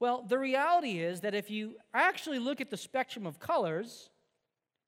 Well, 0.00 0.24
the 0.26 0.36
reality 0.36 0.98
is 0.98 1.20
that 1.20 1.36
if 1.36 1.52
you 1.52 1.76
actually 1.92 2.40
look 2.40 2.60
at 2.60 2.68
the 2.68 2.76
spectrum 2.76 3.26
of 3.26 3.38
colors, 3.38 4.10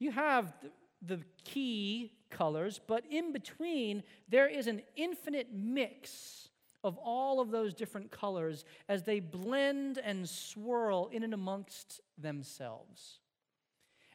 you 0.00 0.10
have 0.10 0.52
the, 0.60 0.70
the 1.16 1.22
key 1.44 2.10
colors, 2.28 2.80
but 2.88 3.04
in 3.08 3.32
between, 3.32 4.02
there 4.28 4.48
is 4.48 4.66
an 4.66 4.82
infinite 4.96 5.54
mix 5.54 6.45
of 6.86 6.96
all 6.98 7.40
of 7.40 7.50
those 7.50 7.74
different 7.74 8.10
colors 8.10 8.64
as 8.88 9.02
they 9.02 9.20
blend 9.20 9.98
and 9.98 10.28
swirl 10.28 11.10
in 11.12 11.22
and 11.24 11.34
amongst 11.34 12.00
themselves. 12.16 13.18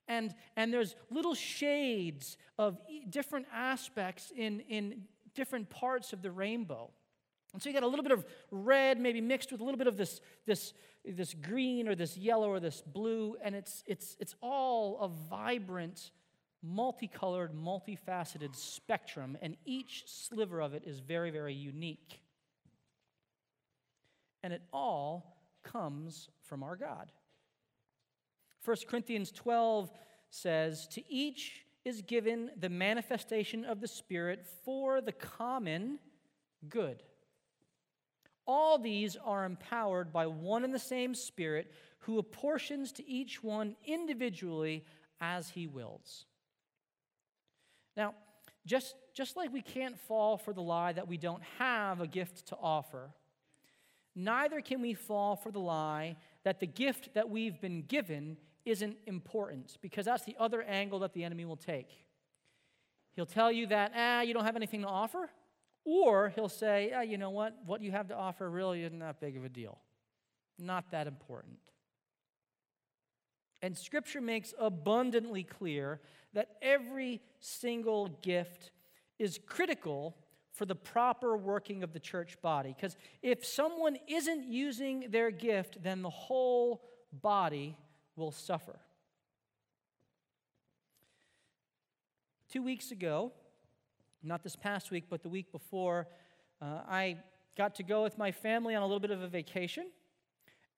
And, 0.07 0.33
and 0.55 0.73
there's 0.73 0.95
little 1.09 1.35
shades 1.35 2.37
of 2.57 2.79
different 3.09 3.45
aspects 3.53 4.31
in, 4.35 4.61
in 4.61 5.03
different 5.35 5.69
parts 5.69 6.13
of 6.13 6.21
the 6.21 6.31
rainbow. 6.31 6.89
And 7.53 7.61
so 7.61 7.69
you 7.69 7.73
got 7.73 7.83
a 7.83 7.87
little 7.87 8.03
bit 8.03 8.13
of 8.13 8.25
red, 8.49 8.99
maybe 8.99 9.19
mixed 9.19 9.51
with 9.51 9.59
a 9.59 9.63
little 9.63 9.77
bit 9.77 9.87
of 9.87 9.97
this, 9.97 10.21
this, 10.45 10.73
this 11.03 11.33
green 11.33 11.87
or 11.87 11.95
this 11.95 12.15
yellow 12.17 12.49
or 12.49 12.59
this 12.59 12.81
blue, 12.81 13.35
and 13.43 13.53
it's, 13.53 13.83
it's, 13.85 14.15
it's 14.19 14.35
all 14.41 14.99
a 14.99 15.09
vibrant, 15.29 16.11
multicolored, 16.63 17.51
multifaceted 17.53 18.55
spectrum, 18.55 19.37
and 19.41 19.57
each 19.65 20.03
sliver 20.07 20.61
of 20.61 20.73
it 20.73 20.83
is 20.85 20.99
very, 20.99 21.29
very 21.29 21.53
unique. 21.53 22.21
And 24.43 24.53
it 24.53 24.61
all 24.73 25.37
comes 25.63 26.29
from 26.41 26.63
our 26.63 26.75
God. 26.75 27.11
1 28.63 28.77
Corinthians 28.87 29.31
12 29.31 29.91
says, 30.29 30.87
To 30.87 31.03
each 31.11 31.65
is 31.83 32.01
given 32.01 32.51
the 32.59 32.69
manifestation 32.69 33.65
of 33.65 33.81
the 33.81 33.87
Spirit 33.87 34.45
for 34.63 35.01
the 35.01 35.11
common 35.11 35.99
good. 36.69 37.03
All 38.45 38.77
these 38.77 39.15
are 39.15 39.45
empowered 39.45 40.11
by 40.11 40.27
one 40.27 40.63
and 40.63 40.73
the 40.73 40.79
same 40.79 41.15
Spirit 41.15 41.71
who 41.99 42.17
apportions 42.17 42.91
to 42.93 43.07
each 43.07 43.43
one 43.43 43.75
individually 43.85 44.83
as 45.19 45.49
he 45.49 45.67
wills. 45.67 46.25
Now, 47.95 48.15
just, 48.65 48.95
just 49.13 49.35
like 49.35 49.53
we 49.53 49.61
can't 49.61 49.99
fall 49.99 50.37
for 50.37 50.53
the 50.53 50.61
lie 50.61 50.93
that 50.93 51.07
we 51.07 51.17
don't 51.17 51.43
have 51.59 52.01
a 52.01 52.07
gift 52.07 52.47
to 52.47 52.57
offer, 52.61 53.11
neither 54.15 54.61
can 54.61 54.81
we 54.81 54.93
fall 54.93 55.35
for 55.35 55.51
the 55.51 55.59
lie 55.59 56.15
that 56.43 56.59
the 56.59 56.67
gift 56.67 57.13
that 57.13 57.29
we've 57.29 57.59
been 57.61 57.83
given 57.83 58.37
isn't 58.65 58.97
important, 59.07 59.77
because 59.81 60.05
that's 60.05 60.23
the 60.23 60.35
other 60.39 60.61
angle 60.61 60.99
that 60.99 61.13
the 61.13 61.23
enemy 61.23 61.45
will 61.45 61.55
take. 61.55 62.05
He'll 63.13 63.25
tell 63.25 63.51
you 63.51 63.67
that, 63.67 63.91
ah, 63.95 64.21
you 64.21 64.33
don't 64.33 64.45
have 64.45 64.55
anything 64.55 64.81
to 64.81 64.87
offer, 64.87 65.29
or 65.83 66.29
he'll 66.29 66.49
say, 66.49 66.91
ah, 66.95 67.01
you 67.01 67.17
know 67.17 67.31
what? 67.31 67.57
What 67.65 67.81
you 67.81 67.91
have 67.91 68.07
to 68.09 68.15
offer 68.15 68.49
really 68.49 68.83
isn't 68.83 68.99
that 68.99 69.19
big 69.19 69.35
of 69.35 69.43
a 69.43 69.49
deal. 69.49 69.79
Not 70.59 70.91
that 70.91 71.07
important. 71.07 71.57
And 73.61 73.77
Scripture 73.77 74.21
makes 74.21 74.53
abundantly 74.59 75.43
clear 75.43 75.99
that 76.33 76.57
every 76.61 77.21
single 77.39 78.07
gift 78.21 78.71
is 79.19 79.39
critical 79.45 80.15
for 80.51 80.65
the 80.65 80.75
proper 80.75 81.37
working 81.37 81.83
of 81.83 81.93
the 81.93 81.99
church 81.99 82.37
body. 82.41 82.73
Because 82.75 82.95
if 83.21 83.45
someone 83.45 83.97
isn't 84.07 84.51
using 84.51 85.05
their 85.09 85.31
gift, 85.31 85.81
then 85.81 86.01
the 86.01 86.09
whole 86.09 86.83
body 87.13 87.77
will 88.15 88.31
suffer. 88.31 88.79
Two 92.49 92.61
weeks 92.61 92.91
ago, 92.91 93.31
not 94.23 94.43
this 94.43 94.55
past 94.55 94.91
week, 94.91 95.05
but 95.09 95.23
the 95.23 95.29
week 95.29 95.51
before, 95.51 96.07
uh, 96.61 96.81
I 96.87 97.17
got 97.57 97.75
to 97.75 97.83
go 97.83 98.03
with 98.03 98.17
my 98.17 98.31
family 98.31 98.75
on 98.75 98.83
a 98.83 98.85
little 98.85 98.99
bit 98.99 99.11
of 99.11 99.21
a 99.21 99.27
vacation. 99.27 99.87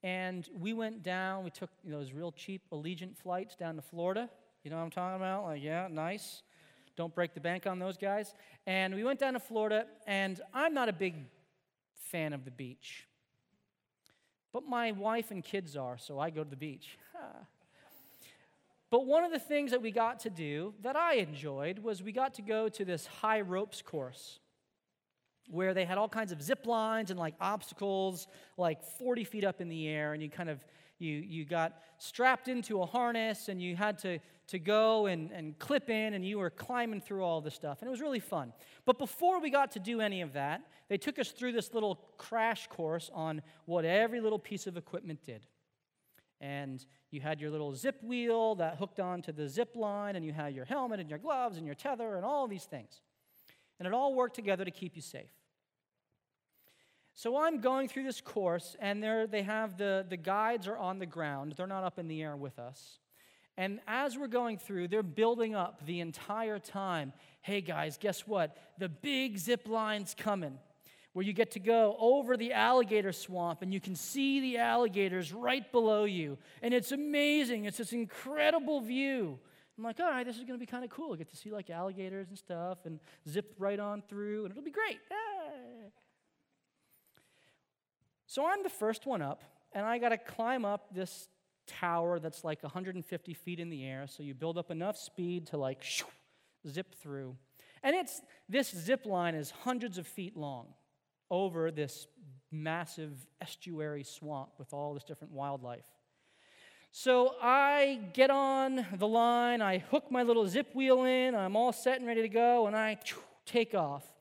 And 0.03 0.47
we 0.59 0.73
went 0.73 1.01
down, 1.01 1.43
we 1.43 1.49
took 1.49 1.69
you 1.83 1.91
know, 1.91 1.99
those 1.99 2.13
real 2.13 2.31
cheap 2.31 2.61
Allegiant 2.71 3.17
flights 3.17 3.55
down 3.55 3.75
to 3.77 3.81
Florida. 3.81 4.29
You 4.63 4.69
know 4.69 4.77
what 4.77 4.83
I'm 4.83 4.91
talking 4.91 5.15
about? 5.15 5.43
Like, 5.45 5.63
yeah, 5.63 5.87
nice. 5.89 6.43
Don't 6.95 7.13
break 7.13 7.33
the 7.33 7.39
bank 7.39 7.65
on 7.65 7.79
those 7.79 7.97
guys. 7.97 8.33
And 8.67 8.93
we 8.93 9.03
went 9.03 9.19
down 9.19 9.33
to 9.33 9.39
Florida, 9.39 9.85
and 10.05 10.39
I'm 10.53 10.73
not 10.73 10.89
a 10.89 10.93
big 10.93 11.15
fan 11.95 12.33
of 12.33 12.45
the 12.45 12.51
beach. 12.51 13.07
But 14.51 14.67
my 14.67 14.91
wife 14.91 15.31
and 15.31 15.43
kids 15.43 15.75
are, 15.75 15.97
so 15.97 16.19
I 16.19 16.29
go 16.29 16.43
to 16.43 16.49
the 16.49 16.55
beach. 16.55 16.99
but 18.91 19.07
one 19.07 19.23
of 19.23 19.31
the 19.31 19.39
things 19.39 19.71
that 19.71 19.81
we 19.81 19.89
got 19.89 20.19
to 20.21 20.29
do 20.29 20.75
that 20.83 20.95
I 20.95 21.15
enjoyed 21.15 21.79
was 21.79 22.03
we 22.03 22.11
got 22.11 22.35
to 22.35 22.43
go 22.43 22.69
to 22.69 22.85
this 22.85 23.07
high 23.07 23.41
ropes 23.41 23.81
course 23.81 24.39
where 25.49 25.73
they 25.73 25.85
had 25.85 25.97
all 25.97 26.07
kinds 26.07 26.31
of 26.31 26.41
zip 26.41 26.65
lines 26.65 27.11
and 27.11 27.19
like 27.19 27.33
obstacles 27.41 28.27
like 28.57 28.83
40 28.83 29.23
feet 29.23 29.43
up 29.43 29.59
in 29.59 29.67
the 29.67 29.87
air 29.87 30.13
and 30.13 30.23
you 30.23 30.29
kind 30.29 30.49
of 30.49 30.63
you, 31.03 31.17
you 31.17 31.45
got 31.45 31.79
strapped 31.97 32.47
into 32.47 32.81
a 32.81 32.85
harness 32.85 33.49
and 33.49 33.61
you 33.61 33.75
had 33.75 33.99
to, 33.99 34.19
to 34.47 34.57
go 34.57 35.05
and, 35.05 35.31
and 35.31 35.59
clip 35.59 35.89
in 35.89 36.13
and 36.13 36.25
you 36.25 36.39
were 36.39 36.49
climbing 36.49 37.01
through 37.01 37.23
all 37.23 37.41
this 37.41 37.53
stuff 37.53 37.81
and 37.81 37.87
it 37.87 37.91
was 37.91 38.01
really 38.01 38.19
fun 38.19 38.53
but 38.85 38.97
before 38.97 39.39
we 39.39 39.49
got 39.49 39.71
to 39.71 39.79
do 39.79 40.01
any 40.01 40.21
of 40.21 40.33
that 40.33 40.61
they 40.89 40.97
took 40.97 41.19
us 41.19 41.29
through 41.29 41.51
this 41.51 41.73
little 41.73 41.99
crash 42.17 42.67
course 42.67 43.11
on 43.13 43.41
what 43.65 43.85
every 43.85 44.21
little 44.21 44.39
piece 44.39 44.65
of 44.65 44.77
equipment 44.77 45.19
did 45.23 45.45
and 46.43 46.85
you 47.09 47.21
had 47.21 47.39
your 47.39 47.49
little 47.51 47.73
zip 47.73 48.03
wheel 48.03 48.55
that 48.55 48.75
hooked 48.75 48.99
onto 48.99 49.31
the 49.31 49.47
zip 49.47 49.77
line, 49.77 50.17
and 50.17 50.25
you 50.25 50.33
had 50.33 50.53
your 50.53 50.65
helmet 50.65 50.99
and 50.99 51.09
your 51.09 51.19
gloves 51.19 51.55
and 51.55 51.65
your 51.65 51.73
tether 51.73 52.17
and 52.17 52.25
all 52.25 52.47
these 52.49 52.65
things. 52.65 52.99
And 53.79 53.87
it 53.87 53.93
all 53.93 54.13
worked 54.13 54.35
together 54.35 54.65
to 54.65 54.71
keep 54.71 54.97
you 54.97 55.01
safe. 55.01 55.29
So 57.15 57.37
I'm 57.37 57.61
going 57.61 57.87
through 57.87 58.03
this 58.03 58.21
course, 58.21 58.75
and 58.79 59.01
there 59.01 59.27
they 59.27 59.43
have 59.43 59.77
the, 59.77 60.05
the 60.09 60.17
guides 60.17 60.67
are 60.67 60.77
on 60.77 60.99
the 60.99 61.05
ground. 61.05 61.53
They're 61.55 61.67
not 61.67 61.83
up 61.83 61.99
in 61.99 62.07
the 62.07 62.21
air 62.23 62.35
with 62.35 62.57
us. 62.57 62.99
And 63.55 63.79
as 63.87 64.17
we're 64.17 64.27
going 64.27 64.57
through, 64.57 64.87
they're 64.87 65.03
building 65.03 65.53
up 65.53 65.85
the 65.85 65.99
entire 65.99 66.57
time. 66.57 67.13
Hey 67.41 67.61
guys, 67.61 67.97
guess 67.97 68.25
what? 68.25 68.57
The 68.79 68.89
big 68.89 69.37
zip 69.37 69.67
line's 69.67 70.15
coming 70.17 70.57
where 71.13 71.23
you 71.23 71.33
get 71.33 71.51
to 71.51 71.59
go 71.59 71.95
over 71.99 72.35
the 72.35 72.53
alligator 72.53 73.11
swamp 73.11 73.61
and 73.61 73.71
you 73.71 73.79
can 73.79 73.95
see 73.95 74.39
the 74.39 74.57
alligators 74.57 75.31
right 75.31 75.71
below 75.71 76.05
you. 76.05 76.39
And 76.63 76.73
it's 76.73 76.91
amazing. 76.91 77.65
It's 77.65 77.77
this 77.77 77.93
incredible 77.93 78.81
view. 78.81 79.37
I'm 79.77 79.83
like, 79.83 79.99
all 79.99 80.07
right, 80.07 80.25
this 80.25 80.37
is 80.37 80.43
going 80.43 80.59
to 80.59 80.59
be 80.59 80.65
kind 80.65 80.83
of 80.83 80.89
cool. 80.89 81.13
I 81.13 81.17
get 81.17 81.29
to 81.29 81.37
see 81.37 81.51
like 81.51 81.69
alligators 81.69 82.29
and 82.29 82.37
stuff 82.37 82.79
and 82.85 82.99
zip 83.29 83.53
right 83.59 83.79
on 83.79 84.01
through, 84.01 84.45
and 84.45 84.51
it'll 84.51 84.63
be 84.63 84.71
great. 84.71 84.99
Ah. 85.11 86.02
So 88.33 88.47
I'm 88.47 88.63
the 88.63 88.69
first 88.69 89.05
one 89.05 89.21
up, 89.21 89.43
and 89.73 89.85
I 89.85 89.99
got 89.99 90.09
to 90.09 90.17
climb 90.17 90.65
up 90.65 90.87
this 90.91 91.27
tower 91.67 92.17
that's 92.17 92.43
like 92.43 92.63
150 92.63 93.33
feet 93.35 93.59
in 93.59 93.69
the 93.69 93.85
air. 93.85 94.07
So 94.07 94.23
you 94.23 94.33
build 94.33 94.57
up 94.57 94.71
enough 94.71 94.97
speed 94.97 95.45
to 95.49 95.57
like 95.57 95.83
shoo, 95.83 96.07
zip 96.67 96.95
through. 96.95 97.35
And 97.83 97.95
it's 97.95 98.23
this 98.49 98.75
zip 98.75 99.05
line 99.05 99.35
is 99.35 99.51
hundreds 99.51 99.99
of 99.99 100.07
feet 100.07 100.35
long 100.35 100.65
over 101.29 101.69
this 101.69 102.07
massive 102.51 103.13
estuary 103.39 104.03
swamp 104.03 104.49
with 104.57 104.73
all 104.73 104.95
this 104.95 105.03
different 105.03 105.31
wildlife. 105.31 105.85
So 106.91 107.35
I 107.39 107.99
get 108.13 108.31
on 108.31 108.83
the 108.97 109.07
line, 109.07 109.61
I 109.61 109.77
hook 109.77 110.05
my 110.09 110.23
little 110.23 110.47
zip 110.47 110.73
wheel 110.73 111.03
in, 111.03 111.35
I'm 111.35 111.55
all 111.55 111.71
set 111.71 111.99
and 111.99 112.07
ready 112.07 112.23
to 112.23 112.29
go, 112.29 112.65
and 112.65 112.75
I 112.75 112.97
take 113.45 113.75
off. 113.75 114.11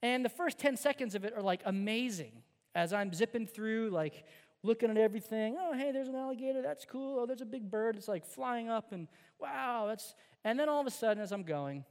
And 0.00 0.24
the 0.24 0.30
first 0.30 0.58
10 0.58 0.78
seconds 0.78 1.14
of 1.14 1.26
it 1.26 1.34
are 1.36 1.42
like 1.42 1.60
amazing 1.66 2.32
as 2.74 2.92
I'm 2.92 3.12
zipping 3.12 3.46
through, 3.46 3.90
like 3.90 4.24
looking 4.62 4.90
at 4.90 4.96
everything. 4.96 5.56
Oh, 5.58 5.72
hey, 5.72 5.92
there's 5.92 6.08
an 6.08 6.14
alligator, 6.14 6.62
that's 6.62 6.84
cool. 6.84 7.20
Oh, 7.20 7.26
there's 7.26 7.40
a 7.40 7.46
big 7.46 7.70
bird, 7.70 7.96
it's 7.96 8.08
like 8.08 8.24
flying 8.24 8.68
up, 8.68 8.92
and 8.92 9.08
wow, 9.38 9.86
that's. 9.88 10.14
And 10.44 10.58
then 10.58 10.68
all 10.68 10.80
of 10.80 10.86
a 10.86 10.90
sudden, 10.90 11.22
as 11.22 11.32
I'm 11.32 11.42
going, 11.42 11.84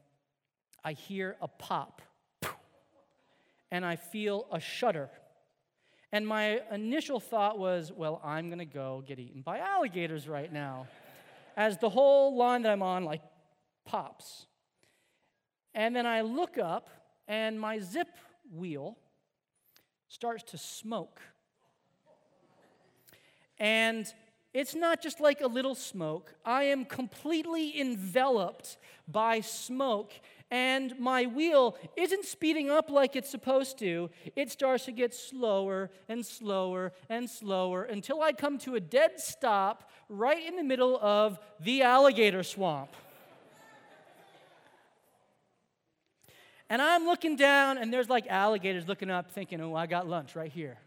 I 0.83 0.93
hear 0.93 1.35
a 1.41 1.47
pop 1.47 2.01
and 3.71 3.85
I 3.85 3.95
feel 3.95 4.47
a 4.51 4.59
shudder. 4.59 5.09
And 6.11 6.27
my 6.27 6.61
initial 6.71 7.19
thought 7.19 7.59
was, 7.59 7.91
well, 7.95 8.19
I'm 8.23 8.47
going 8.47 8.59
to 8.59 8.65
go 8.65 9.03
get 9.05 9.19
eaten 9.19 9.41
by 9.43 9.59
alligators 9.59 10.27
right 10.27 10.51
now. 10.51 10.87
As 11.55 11.77
the 11.77 11.89
whole 11.89 12.35
line 12.35 12.63
that 12.63 12.71
I'm 12.71 12.81
on, 12.81 13.03
like, 13.03 13.21
pops. 13.85 14.47
And 15.75 15.95
then 15.95 16.07
I 16.07 16.21
look 16.21 16.57
up, 16.57 16.89
and 17.27 17.59
my 17.59 17.77
zip 17.77 18.07
wheel 18.51 18.97
starts 20.09 20.43
to 20.43 20.57
smoke. 20.57 21.21
And 23.57 24.11
it's 24.53 24.75
not 24.75 25.01
just 25.01 25.19
like 25.21 25.41
a 25.41 25.47
little 25.47 25.75
smoke, 25.75 26.33
I 26.43 26.63
am 26.63 26.83
completely 26.85 27.79
enveloped 27.79 28.77
by 29.07 29.41
smoke 29.41 30.11
and 30.51 30.97
my 30.99 31.27
wheel 31.27 31.77
isn't 31.95 32.25
speeding 32.25 32.71
up 32.71 32.89
like 32.89 33.15
it's 33.15 33.29
supposed 33.29 33.77
to. 33.79 34.09
It 34.35 34.51
starts 34.51 34.85
to 34.85 34.91
get 34.91 35.13
slower 35.13 35.91
and 36.07 36.25
slower 36.25 36.91
and 37.07 37.29
slower 37.29 37.83
until 37.83 38.21
I 38.21 38.31
come 38.31 38.57
to 38.59 38.73
a 38.75 38.79
dead 38.79 39.19
stop 39.19 39.91
right 40.07 40.43
in 40.43 40.55
the 40.55 40.63
middle 40.63 40.97
of 40.99 41.39
the 41.59 41.83
alligator 41.83 42.41
swamp. 42.41 42.89
And 46.69 46.81
I'm 46.81 47.05
looking 47.05 47.35
down, 47.35 47.79
and 47.79 47.91
there's 47.91 48.09
like 48.09 48.27
alligators 48.27 48.87
looking 48.87 49.09
up, 49.09 49.31
thinking, 49.31 49.59
oh, 49.59 49.73
I 49.73 49.87
got 49.87 50.07
lunch 50.07 50.35
right 50.35 50.51
here. 50.51 50.77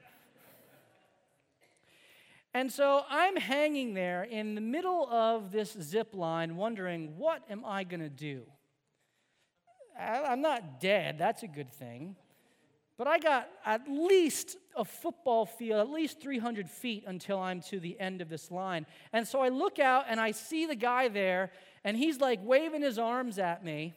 And 2.55 2.71
so 2.71 3.03
I'm 3.09 3.37
hanging 3.37 3.95
there 3.95 4.23
in 4.25 4.55
the 4.55 4.61
middle 4.61 5.09
of 5.11 5.51
this 5.51 5.73
zip 5.73 6.15
line, 6.15 6.57
wondering, 6.57 7.17
what 7.17 7.43
am 7.51 7.65
I 7.65 7.83
going 7.85 8.01
to 8.01 8.11
do? 8.11 8.43
I'm 9.99 10.41
not 10.41 10.81
dead, 10.81 11.19
that's 11.19 11.43
a 11.43 11.49
good 11.49 11.73
thing. 11.73 12.17
But 12.99 13.07
I 13.07 13.19
got 13.19 13.49
at 13.65 13.89
least 13.89 14.57
a 14.77 14.85
football 14.85 15.47
field, 15.47 15.81
at 15.81 15.91
least 15.91 16.21
300 16.21 16.69
feet 16.69 17.05
until 17.07 17.39
I'm 17.39 17.61
to 17.63 17.81
the 17.81 17.99
end 17.99 18.21
of 18.21 18.29
this 18.29 18.51
line. 18.51 18.87
And 19.13 19.27
so 19.27 19.41
I 19.41 19.49
look 19.49 19.79
out 19.79 20.05
and 20.09 20.21
I 20.21 20.31
see 20.31 20.67
the 20.67 20.77
guy 20.77 21.09
there, 21.09 21.51
and 21.85 21.97
he's 21.97 22.21
like 22.21 22.39
waving 22.43 22.83
his 22.83 22.99
arms 22.99 23.39
at 23.39 23.65
me. 23.65 23.95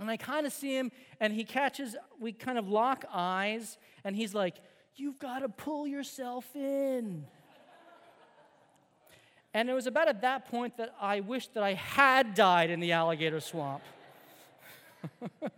And 0.00 0.10
I 0.10 0.16
kind 0.16 0.46
of 0.46 0.52
see 0.52 0.74
him, 0.74 0.90
and 1.20 1.32
he 1.32 1.44
catches, 1.44 1.94
we 2.18 2.32
kind 2.32 2.58
of 2.58 2.68
lock 2.68 3.04
eyes, 3.12 3.76
and 4.02 4.16
he's 4.16 4.34
like, 4.34 4.56
You've 4.96 5.18
got 5.18 5.38
to 5.38 5.48
pull 5.48 5.86
yourself 5.86 6.44
in. 6.54 7.24
And 9.54 9.68
it 9.68 9.72
was 9.72 9.86
about 9.86 10.08
at 10.08 10.20
that 10.22 10.50
point 10.50 10.76
that 10.76 10.94
I 11.00 11.20
wished 11.20 11.54
that 11.54 11.62
I 11.62 11.74
had 11.74 12.34
died 12.34 12.70
in 12.70 12.80
the 12.80 12.92
alligator 12.92 13.40
swamp. 13.40 13.82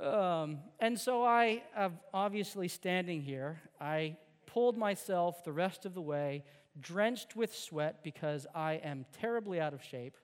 um, 0.00 0.58
and 0.78 0.98
so 0.98 1.24
I, 1.24 1.62
uh, 1.76 1.90
obviously 2.14 2.68
standing 2.68 3.20
here, 3.20 3.60
I 3.80 4.16
pulled 4.46 4.78
myself 4.78 5.44
the 5.44 5.52
rest 5.52 5.84
of 5.84 5.94
the 5.94 6.00
way, 6.00 6.44
drenched 6.80 7.36
with 7.36 7.54
sweat 7.54 8.02
because 8.02 8.46
I 8.54 8.74
am 8.74 9.04
terribly 9.20 9.60
out 9.60 9.74
of 9.74 9.82
shape. 9.82 10.16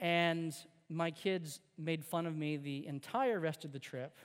And 0.00 0.54
my 0.92 1.10
kids 1.10 1.60
made 1.78 2.04
fun 2.04 2.26
of 2.26 2.36
me 2.36 2.56
the 2.56 2.86
entire 2.86 3.40
rest 3.40 3.64
of 3.64 3.72
the 3.72 3.78
trip. 3.78 4.16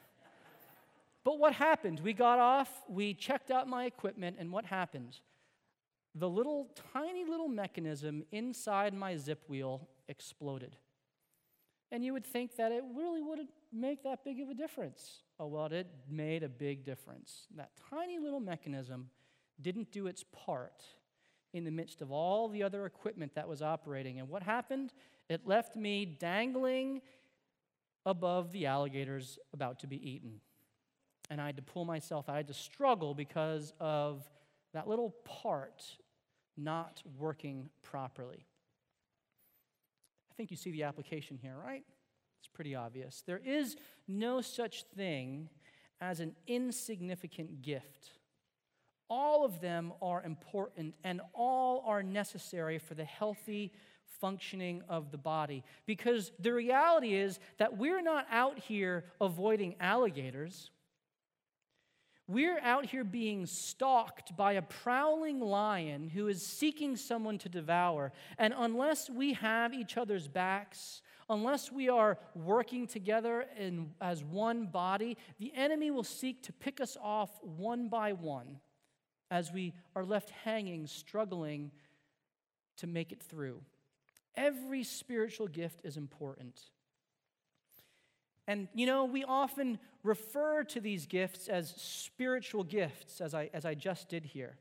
But 1.24 1.40
what 1.40 1.54
happened? 1.54 2.00
We 2.00 2.14
got 2.14 2.40
off, 2.40 2.70
we 2.88 3.14
checked 3.14 3.52
out 3.52 3.68
my 3.68 3.86
equipment, 3.86 4.38
and 4.40 4.52
what 4.52 4.66
happened? 4.66 5.20
the 6.20 6.30
little 6.30 6.70
tiny 6.94 7.24
little 7.24 7.48
mechanism 7.48 8.24
inside 8.32 8.94
my 8.94 9.16
zip 9.16 9.44
wheel 9.48 9.88
exploded. 10.08 10.76
And 11.92 12.04
you 12.04 12.12
would 12.14 12.26
think 12.26 12.56
that 12.58 12.72
it 12.72 12.84
really 12.96 13.22
wouldn't 13.22 13.50
make 13.72 14.04
that 14.04 14.26
big 14.26 14.42
of 14.42 14.50
a 14.50 14.54
difference. 14.54 15.22
Oh, 15.40 15.48
well, 15.48 15.68
it 15.68 15.88
made 16.10 16.44
a 16.44 16.50
big 16.50 16.84
difference. 16.84 17.48
That 17.56 17.72
tiny 17.90 18.20
little 18.20 18.40
mechanism 18.40 19.10
didn't 19.62 19.92
do 19.92 20.08
its 20.08 20.24
part 20.24 20.84
in 21.54 21.64
the 21.64 21.72
midst 21.72 22.02
of 22.02 22.12
all 22.12 22.50
the 22.50 22.64
other 22.64 22.86
equipment 22.86 23.36
that 23.36 23.48
was 23.48 23.62
operating. 23.62 24.20
And 24.20 24.28
what 24.28 24.44
happened? 24.44 24.94
It 25.30 25.46
left 25.46 25.76
me 25.76 26.06
dangling 26.06 27.02
above 28.06 28.52
the 28.52 28.66
alligators 28.66 29.38
about 29.54 29.80
to 29.80 29.88
be 29.88 30.10
eaten. 30.10 30.40
And 31.30 31.42
I 31.42 31.48
had 31.48 31.58
to 31.58 31.62
pull 31.62 31.84
myself, 31.84 32.30
I 32.30 32.38
had 32.38 32.48
to 32.48 32.54
struggle 32.54 33.14
because 33.14 33.74
of 33.80 34.30
that 34.74 34.88
little 34.88 35.16
part 35.26 35.84
not 36.56 37.04
working 37.18 37.70
properly. 37.84 38.46
I 40.32 40.34
think 40.36 40.52
you 40.52 40.58
see 40.58 40.72
the 40.72 40.84
application 40.84 41.38
here, 41.42 41.56
right? 41.64 41.84
It's 42.40 42.48
pretty 42.48 42.76
obvious. 42.76 43.24
There 43.26 43.42
is 43.44 43.76
no 44.08 44.42
such 44.42 44.84
thing 44.96 45.50
as 46.00 46.20
an 46.20 46.36
insignificant 46.48 47.62
gift. 47.62 48.12
All 49.10 49.44
of 49.44 49.62
them 49.62 49.94
are 50.02 50.22
important 50.24 50.96
and 51.04 51.22
all 51.34 51.84
are 51.86 52.04
necessary 52.04 52.78
for 52.78 52.94
the 52.94 53.06
healthy 53.06 53.74
functioning 54.20 54.82
of 54.90 55.12
the 55.12 55.18
body. 55.18 55.64
Because 55.86 56.32
the 56.40 56.54
reality 56.54 57.16
is 57.16 57.40
that 57.58 57.78
we're 57.78 58.02
not 58.02 58.26
out 58.32 58.60
here 58.60 59.06
avoiding 59.22 59.76
alligators. 59.80 60.72
We're 62.28 62.60
out 62.60 62.86
here 62.86 63.06
being 63.06 63.46
stalked 63.46 64.36
by 64.36 64.54
a 64.54 64.62
prowling 64.62 65.40
lion 65.40 66.10
who 66.10 66.28
is 66.28 66.46
seeking 66.46 66.98
someone 66.98 67.38
to 67.40 67.50
devour. 67.50 68.12
And 68.38 68.54
unless 68.58 69.10
we 69.10 69.34
have 69.34 69.74
each 69.74 69.96
other's 69.96 70.28
backs, 70.28 71.02
unless 71.30 71.72
we 71.72 71.88
are 71.88 72.18
working 72.36 72.86
together 72.86 73.46
in, 73.58 73.92
as 74.02 74.26
one 74.26 74.66
body, 74.66 75.18
the 75.40 75.54
enemy 75.56 75.90
will 75.90 76.04
seek 76.04 76.44
to 76.44 76.54
pick 76.54 76.82
us 76.82 76.98
off 77.02 77.30
one 77.42 77.88
by 77.88 78.12
one 78.12 78.60
as 79.32 79.52
we 79.52 79.74
are 79.96 80.06
left 80.06 80.30
hanging, 80.30 80.86
struggling 80.86 81.72
to 82.78 82.88
make 82.88 83.12
it 83.12 83.22
through. 83.22 83.62
Every 84.38 84.84
spiritual 84.84 85.48
gift 85.48 85.82
is 85.84 85.98
important. 85.98 86.62
And 88.48 88.70
you 88.74 88.86
know, 88.86 89.04
we 89.06 89.24
often 89.24 89.80
refer 90.04 90.64
to 90.66 90.80
these 90.80 91.06
gifts 91.06 91.50
as 91.50 91.74
spiritual 91.76 92.64
gifts, 92.64 93.20
as 93.20 93.34
I, 93.34 93.50
as 93.54 93.66
I 93.66 93.74
just 93.74 94.08
did 94.08 94.24
here, 94.24 94.58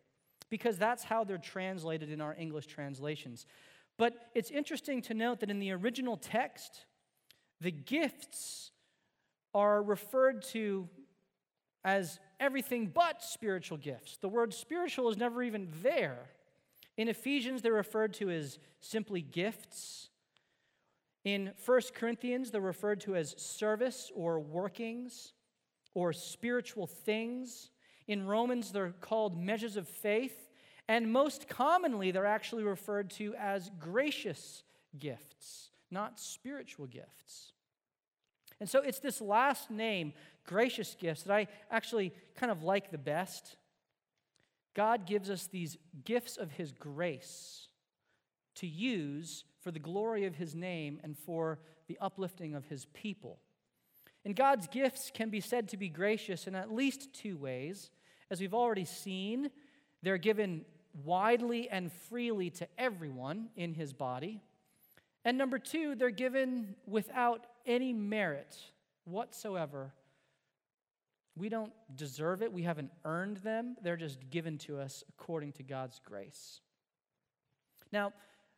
because 0.50 0.78
that's 0.78 1.04
how 1.04 1.22
they're 1.22 1.38
translated 1.38 2.10
in 2.10 2.20
our 2.20 2.34
English 2.36 2.66
translations. 2.66 3.46
But 3.96 4.30
it's 4.34 4.50
interesting 4.50 5.02
to 5.02 5.14
note 5.14 5.40
that 5.40 5.50
in 5.50 5.60
the 5.60 5.70
original 5.72 6.16
text, 6.16 6.86
the 7.60 7.70
gifts 7.70 8.72
are 9.54 9.82
referred 9.82 10.42
to 10.42 10.88
as 11.84 12.18
everything 12.40 12.88
but 12.88 13.22
spiritual 13.22 13.78
gifts. 13.78 14.18
The 14.18 14.28
word 14.28 14.52
spiritual 14.52 15.08
is 15.08 15.16
never 15.16 15.42
even 15.42 15.68
there. 15.82 16.18
In 16.96 17.08
Ephesians, 17.08 17.62
they're 17.62 17.72
referred 17.72 18.14
to 18.14 18.30
as 18.30 18.58
simply 18.80 19.20
gifts. 19.20 20.08
In 21.24 21.52
1 21.64 21.80
Corinthians, 21.94 22.50
they're 22.50 22.60
referred 22.60 23.00
to 23.02 23.16
as 23.16 23.34
service 23.36 24.10
or 24.14 24.40
workings 24.40 25.32
or 25.94 26.12
spiritual 26.12 26.86
things. 26.86 27.70
In 28.06 28.26
Romans, 28.26 28.72
they're 28.72 28.94
called 29.00 29.38
measures 29.38 29.76
of 29.76 29.88
faith. 29.88 30.50
And 30.88 31.12
most 31.12 31.48
commonly, 31.48 32.12
they're 32.12 32.26
actually 32.26 32.62
referred 32.62 33.10
to 33.12 33.34
as 33.34 33.70
gracious 33.80 34.62
gifts, 34.98 35.70
not 35.90 36.20
spiritual 36.20 36.86
gifts. 36.86 37.52
And 38.60 38.68
so 38.68 38.80
it's 38.80 39.00
this 39.00 39.20
last 39.20 39.70
name, 39.70 40.12
gracious 40.46 40.96
gifts, 40.98 41.24
that 41.24 41.34
I 41.34 41.48
actually 41.70 42.12
kind 42.36 42.52
of 42.52 42.62
like 42.62 42.90
the 42.90 42.98
best. 42.98 43.56
God 44.76 45.06
gives 45.06 45.30
us 45.30 45.48
these 45.48 45.76
gifts 46.04 46.36
of 46.36 46.52
His 46.52 46.70
grace 46.70 47.66
to 48.56 48.66
use 48.66 49.44
for 49.66 49.70
the 49.70 49.78
glory 49.78 50.26
of 50.26 50.34
his 50.34 50.54
name 50.54 51.00
and 51.02 51.16
for 51.16 51.58
the 51.86 51.98
uplifting 52.00 52.54
of 52.54 52.66
his 52.66 52.86
people. 52.86 53.38
And 54.24 54.34
God's 54.34 54.66
gifts 54.66 55.10
can 55.14 55.30
be 55.30 55.40
said 55.40 55.68
to 55.68 55.76
be 55.76 55.88
gracious 55.88 56.46
in 56.46 56.54
at 56.54 56.72
least 56.72 57.12
two 57.12 57.36
ways. 57.36 57.90
As 58.30 58.40
we've 58.40 58.54
already 58.54 58.84
seen, 58.84 59.50
they're 60.02 60.18
given 60.18 60.64
widely 61.04 61.68
and 61.68 61.92
freely 61.92 62.50
to 62.50 62.68
everyone 62.78 63.48
in 63.56 63.74
his 63.74 63.92
body. 63.92 64.40
And 65.24 65.38
number 65.38 65.58
two, 65.58 65.94
they're 65.94 66.10
given 66.10 66.74
without 66.86 67.46
any 67.66 67.92
merit 67.92 68.56
whatsoever. 69.04 69.92
We 71.36 71.48
don't 71.48 71.72
deserve 71.94 72.42
it, 72.42 72.52
we 72.52 72.62
haven't 72.62 72.90
earned 73.04 73.38
them. 73.38 73.76
They're 73.82 73.96
just 73.96 74.30
given 74.30 74.56
to 74.58 74.78
us 74.78 75.04
according 75.08 75.52
to 75.52 75.62
God's 75.62 76.00
grace. 76.04 76.60
Now, 77.92 78.12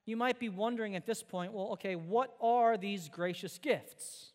you 0.06 0.16
might 0.16 0.38
be 0.38 0.48
wondering 0.48 0.96
at 0.96 1.04
this 1.04 1.22
point 1.22 1.52
well, 1.52 1.72
okay, 1.72 1.96
what 1.96 2.34
are 2.40 2.76
these 2.76 3.08
gracious 3.08 3.58
gifts? 3.58 4.32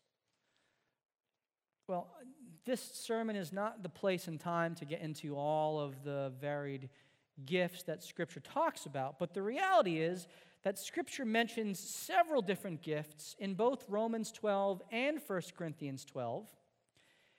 Well, 1.87 2.07
this 2.65 2.81
sermon 2.81 3.35
is 3.35 3.51
not 3.51 3.83
the 3.83 3.89
place 3.89 4.27
and 4.27 4.39
time 4.39 4.75
to 4.75 4.85
get 4.85 5.01
into 5.01 5.35
all 5.35 5.79
of 5.79 6.03
the 6.03 6.31
varied 6.39 6.89
gifts 7.45 7.83
that 7.83 8.03
Scripture 8.03 8.39
talks 8.39 8.85
about, 8.85 9.19
but 9.19 9.33
the 9.33 9.41
reality 9.41 9.99
is 9.99 10.27
that 10.63 10.79
Scripture 10.79 11.25
mentions 11.25 11.79
several 11.79 12.41
different 12.41 12.81
gifts 12.81 13.35
in 13.39 13.53
both 13.53 13.85
Romans 13.89 14.31
12 14.31 14.81
and 14.91 15.19
1 15.25 15.41
Corinthians 15.57 16.05
12. 16.05 16.47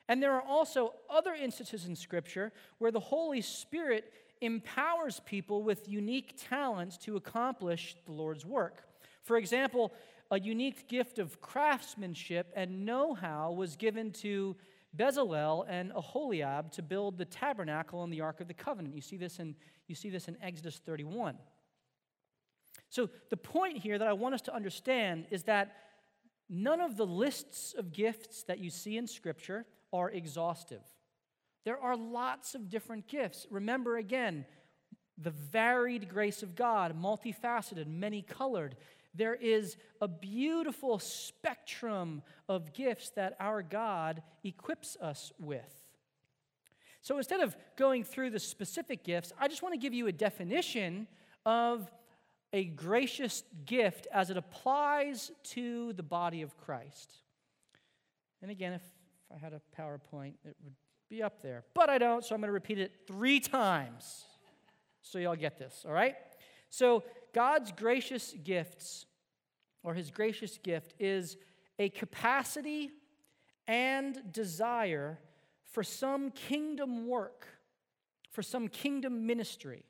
And 0.08 0.22
there 0.22 0.32
are 0.32 0.42
also 0.42 0.94
other 1.08 1.34
instances 1.34 1.86
in 1.86 1.96
Scripture 1.96 2.52
where 2.78 2.90
the 2.90 3.00
Holy 3.00 3.40
Spirit 3.40 4.12
empowers 4.40 5.20
people 5.24 5.62
with 5.62 5.88
unique 5.88 6.34
talents 6.36 6.98
to 6.98 7.16
accomplish 7.16 7.96
the 8.04 8.12
Lord's 8.12 8.44
work. 8.44 8.84
For 9.22 9.38
example, 9.38 9.92
a 10.30 10.38
unique 10.38 10.88
gift 10.88 11.18
of 11.18 11.40
craftsmanship 11.40 12.52
and 12.54 12.84
know 12.84 13.14
how 13.14 13.52
was 13.52 13.76
given 13.76 14.10
to 14.10 14.56
Bezalel 14.96 15.64
and 15.68 15.90
Aholiab 15.92 16.70
to 16.72 16.82
build 16.82 17.18
the 17.18 17.24
tabernacle 17.24 18.04
and 18.04 18.12
the 18.12 18.20
Ark 18.20 18.40
of 18.40 18.48
the 18.48 18.54
Covenant. 18.54 18.94
You 18.94 19.00
see 19.00 19.16
this 19.16 19.38
in, 19.38 19.54
you 19.88 19.94
see 19.94 20.10
this 20.10 20.28
in 20.28 20.36
Exodus 20.42 20.80
31. 20.84 21.36
So, 22.90 23.10
the 23.30 23.36
point 23.36 23.78
here 23.78 23.98
that 23.98 24.06
I 24.06 24.12
want 24.12 24.34
us 24.34 24.42
to 24.42 24.54
understand 24.54 25.26
is 25.30 25.44
that 25.44 25.76
none 26.48 26.80
of 26.80 26.96
the 26.96 27.06
lists 27.06 27.74
of 27.76 27.92
gifts 27.92 28.44
that 28.44 28.58
you 28.58 28.70
see 28.70 28.96
in 28.96 29.06
Scripture 29.06 29.66
are 29.94 30.10
exhaustive. 30.10 30.82
There 31.64 31.80
are 31.80 31.96
lots 31.96 32.54
of 32.54 32.68
different 32.68 33.06
gifts. 33.08 33.46
Remember 33.50 33.96
again, 33.96 34.44
the 35.16 35.30
varied 35.30 36.08
grace 36.08 36.42
of 36.42 36.54
God, 36.54 37.00
multifaceted, 37.00 37.86
many 37.86 38.20
colored. 38.20 38.76
there 39.14 39.34
is 39.34 39.76
a 40.00 40.08
beautiful 40.08 40.98
spectrum 40.98 42.20
of 42.48 42.72
gifts 42.72 43.10
that 43.10 43.36
our 43.38 43.62
God 43.62 44.22
equips 44.42 44.96
us 45.00 45.32
with. 45.38 45.88
So 47.00 47.16
instead 47.18 47.40
of 47.40 47.56
going 47.76 48.02
through 48.02 48.30
the 48.30 48.40
specific 48.40 49.04
gifts, 49.04 49.32
I 49.38 49.46
just 49.46 49.62
want 49.62 49.72
to 49.74 49.78
give 49.78 49.94
you 49.94 50.08
a 50.08 50.12
definition 50.12 51.06
of 51.46 51.88
a 52.52 52.64
gracious 52.64 53.44
gift 53.66 54.06
as 54.12 54.30
it 54.30 54.36
applies 54.36 55.30
to 55.44 55.92
the 55.92 56.02
body 56.02 56.42
of 56.42 56.56
Christ. 56.56 57.12
And 58.42 58.50
again, 58.50 58.72
if 58.72 58.82
I 59.34 59.38
had 59.38 59.52
a 59.52 59.60
PowerPoint, 59.78 60.34
it 60.44 60.56
would 60.62 60.74
be 61.08 61.22
up 61.22 61.42
there. 61.42 61.64
But 61.74 61.90
I 61.90 61.98
don't, 61.98 62.24
so 62.24 62.34
I'm 62.34 62.40
going 62.40 62.48
to 62.48 62.52
repeat 62.52 62.78
it 62.78 62.92
three 63.06 63.40
times 63.40 64.24
so 65.02 65.18
y'all 65.18 65.36
get 65.36 65.58
this, 65.58 65.84
all 65.86 65.92
right? 65.92 66.14
So, 66.70 67.04
God's 67.32 67.72
gracious 67.72 68.34
gifts, 68.44 69.06
or 69.82 69.94
his 69.94 70.10
gracious 70.10 70.58
gift, 70.58 70.94
is 70.98 71.36
a 71.78 71.88
capacity 71.88 72.90
and 73.66 74.32
desire 74.32 75.18
for 75.64 75.82
some 75.82 76.30
kingdom 76.30 77.06
work, 77.06 77.46
for 78.30 78.42
some 78.42 78.68
kingdom 78.68 79.26
ministry 79.26 79.84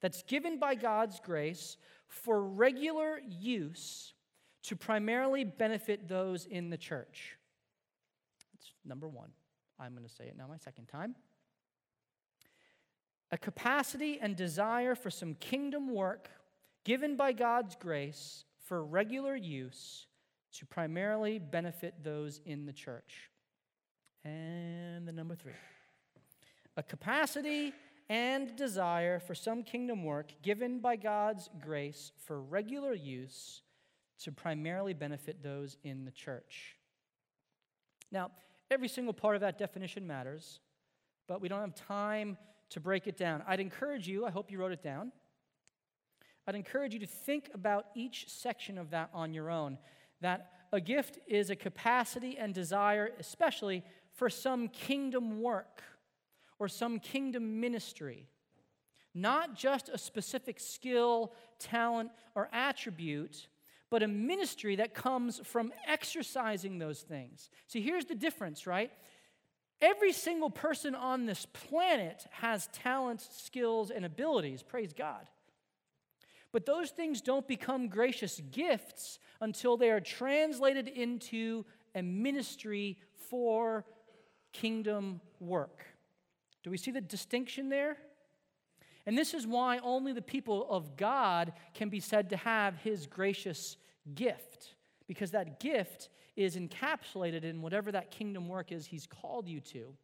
that's 0.00 0.22
given 0.22 0.58
by 0.58 0.74
God's 0.74 1.20
grace 1.20 1.76
for 2.08 2.42
regular 2.42 3.20
use 3.28 4.14
to 4.62 4.76
primarily 4.76 5.44
benefit 5.44 6.08
those 6.08 6.46
in 6.46 6.70
the 6.70 6.76
church. 6.76 7.35
Number 8.86 9.08
one. 9.08 9.30
I'm 9.78 9.92
going 9.92 10.06
to 10.06 10.14
say 10.14 10.24
it 10.24 10.36
now 10.36 10.46
my 10.48 10.56
second 10.56 10.86
time. 10.86 11.14
A 13.30 13.38
capacity 13.38 14.18
and 14.20 14.36
desire 14.36 14.94
for 14.94 15.10
some 15.10 15.34
kingdom 15.34 15.92
work 15.92 16.28
given 16.84 17.16
by 17.16 17.32
God's 17.32 17.74
grace 17.74 18.44
for 18.64 18.84
regular 18.84 19.34
use 19.34 20.06
to 20.52 20.66
primarily 20.66 21.38
benefit 21.38 22.02
those 22.02 22.40
in 22.46 22.64
the 22.66 22.72
church. 22.72 23.30
And 24.24 25.06
the 25.06 25.12
number 25.12 25.34
three 25.34 25.52
a 26.76 26.82
capacity 26.82 27.72
and 28.08 28.54
desire 28.54 29.18
for 29.18 29.34
some 29.34 29.62
kingdom 29.62 30.04
work 30.04 30.32
given 30.42 30.78
by 30.78 30.96
God's 30.96 31.48
grace 31.60 32.12
for 32.24 32.40
regular 32.40 32.92
use 32.92 33.62
to 34.22 34.32
primarily 34.32 34.94
benefit 34.94 35.42
those 35.42 35.76
in 35.82 36.04
the 36.04 36.10
church. 36.10 36.76
Now, 38.12 38.30
every 38.70 38.88
single 38.88 39.14
part 39.14 39.34
of 39.34 39.40
that 39.40 39.58
definition 39.58 40.06
matters, 40.06 40.60
but 41.26 41.40
we 41.40 41.48
don't 41.48 41.60
have 41.60 41.74
time 41.74 42.36
to 42.70 42.80
break 42.80 43.06
it 43.06 43.16
down. 43.16 43.42
I'd 43.46 43.60
encourage 43.60 44.08
you, 44.08 44.26
I 44.26 44.30
hope 44.30 44.50
you 44.50 44.58
wrote 44.58 44.72
it 44.72 44.82
down. 44.82 45.12
I'd 46.46 46.54
encourage 46.54 46.94
you 46.94 47.00
to 47.00 47.06
think 47.06 47.50
about 47.54 47.86
each 47.94 48.28
section 48.28 48.78
of 48.78 48.90
that 48.90 49.10
on 49.12 49.34
your 49.34 49.50
own. 49.50 49.78
That 50.20 50.52
a 50.72 50.80
gift 50.80 51.18
is 51.26 51.50
a 51.50 51.56
capacity 51.56 52.38
and 52.38 52.54
desire, 52.54 53.10
especially 53.18 53.84
for 54.12 54.30
some 54.30 54.68
kingdom 54.68 55.40
work 55.40 55.82
or 56.58 56.68
some 56.68 56.98
kingdom 56.98 57.60
ministry. 57.60 58.28
Not 59.14 59.54
just 59.54 59.88
a 59.88 59.98
specific 59.98 60.60
skill, 60.60 61.32
talent, 61.58 62.10
or 62.34 62.48
attribute, 62.52 63.48
but 63.90 64.02
a 64.02 64.08
ministry 64.08 64.76
that 64.76 64.94
comes 64.94 65.40
from 65.44 65.72
exercising 65.86 66.78
those 66.78 67.02
things. 67.02 67.50
See, 67.68 67.80
here's 67.80 68.06
the 68.06 68.14
difference, 68.14 68.66
right? 68.66 68.90
Every 69.80 70.12
single 70.12 70.50
person 70.50 70.94
on 70.94 71.26
this 71.26 71.46
planet 71.46 72.26
has 72.30 72.68
talents, 72.68 73.28
skills, 73.44 73.90
and 73.90 74.04
abilities. 74.04 74.62
Praise 74.62 74.92
God. 74.92 75.28
But 76.52 76.64
those 76.64 76.90
things 76.90 77.20
don't 77.20 77.46
become 77.46 77.88
gracious 77.88 78.40
gifts 78.50 79.18
until 79.40 79.76
they 79.76 79.90
are 79.90 80.00
translated 80.00 80.88
into 80.88 81.66
a 81.94 82.02
ministry 82.02 82.98
for 83.28 83.84
kingdom 84.52 85.20
work. 85.38 85.84
Do 86.62 86.70
we 86.70 86.78
see 86.78 86.90
the 86.90 87.00
distinction 87.00 87.68
there? 87.68 87.98
And 89.06 89.16
this 89.16 89.34
is 89.34 89.46
why 89.46 89.78
only 89.78 90.12
the 90.12 90.20
people 90.20 90.66
of 90.68 90.96
God 90.96 91.52
can 91.74 91.88
be 91.88 92.00
said 92.00 92.30
to 92.30 92.36
have 92.36 92.76
his 92.78 93.06
gracious 93.06 93.76
gift, 94.14 94.74
because 95.06 95.30
that 95.30 95.60
gift 95.60 96.08
is 96.34 96.56
encapsulated 96.56 97.44
in 97.44 97.62
whatever 97.62 97.92
that 97.92 98.10
kingdom 98.10 98.48
work 98.48 98.72
is 98.72 98.86
he's 98.86 99.06
called 99.06 99.48
you 99.48 99.60
to. 99.60 99.94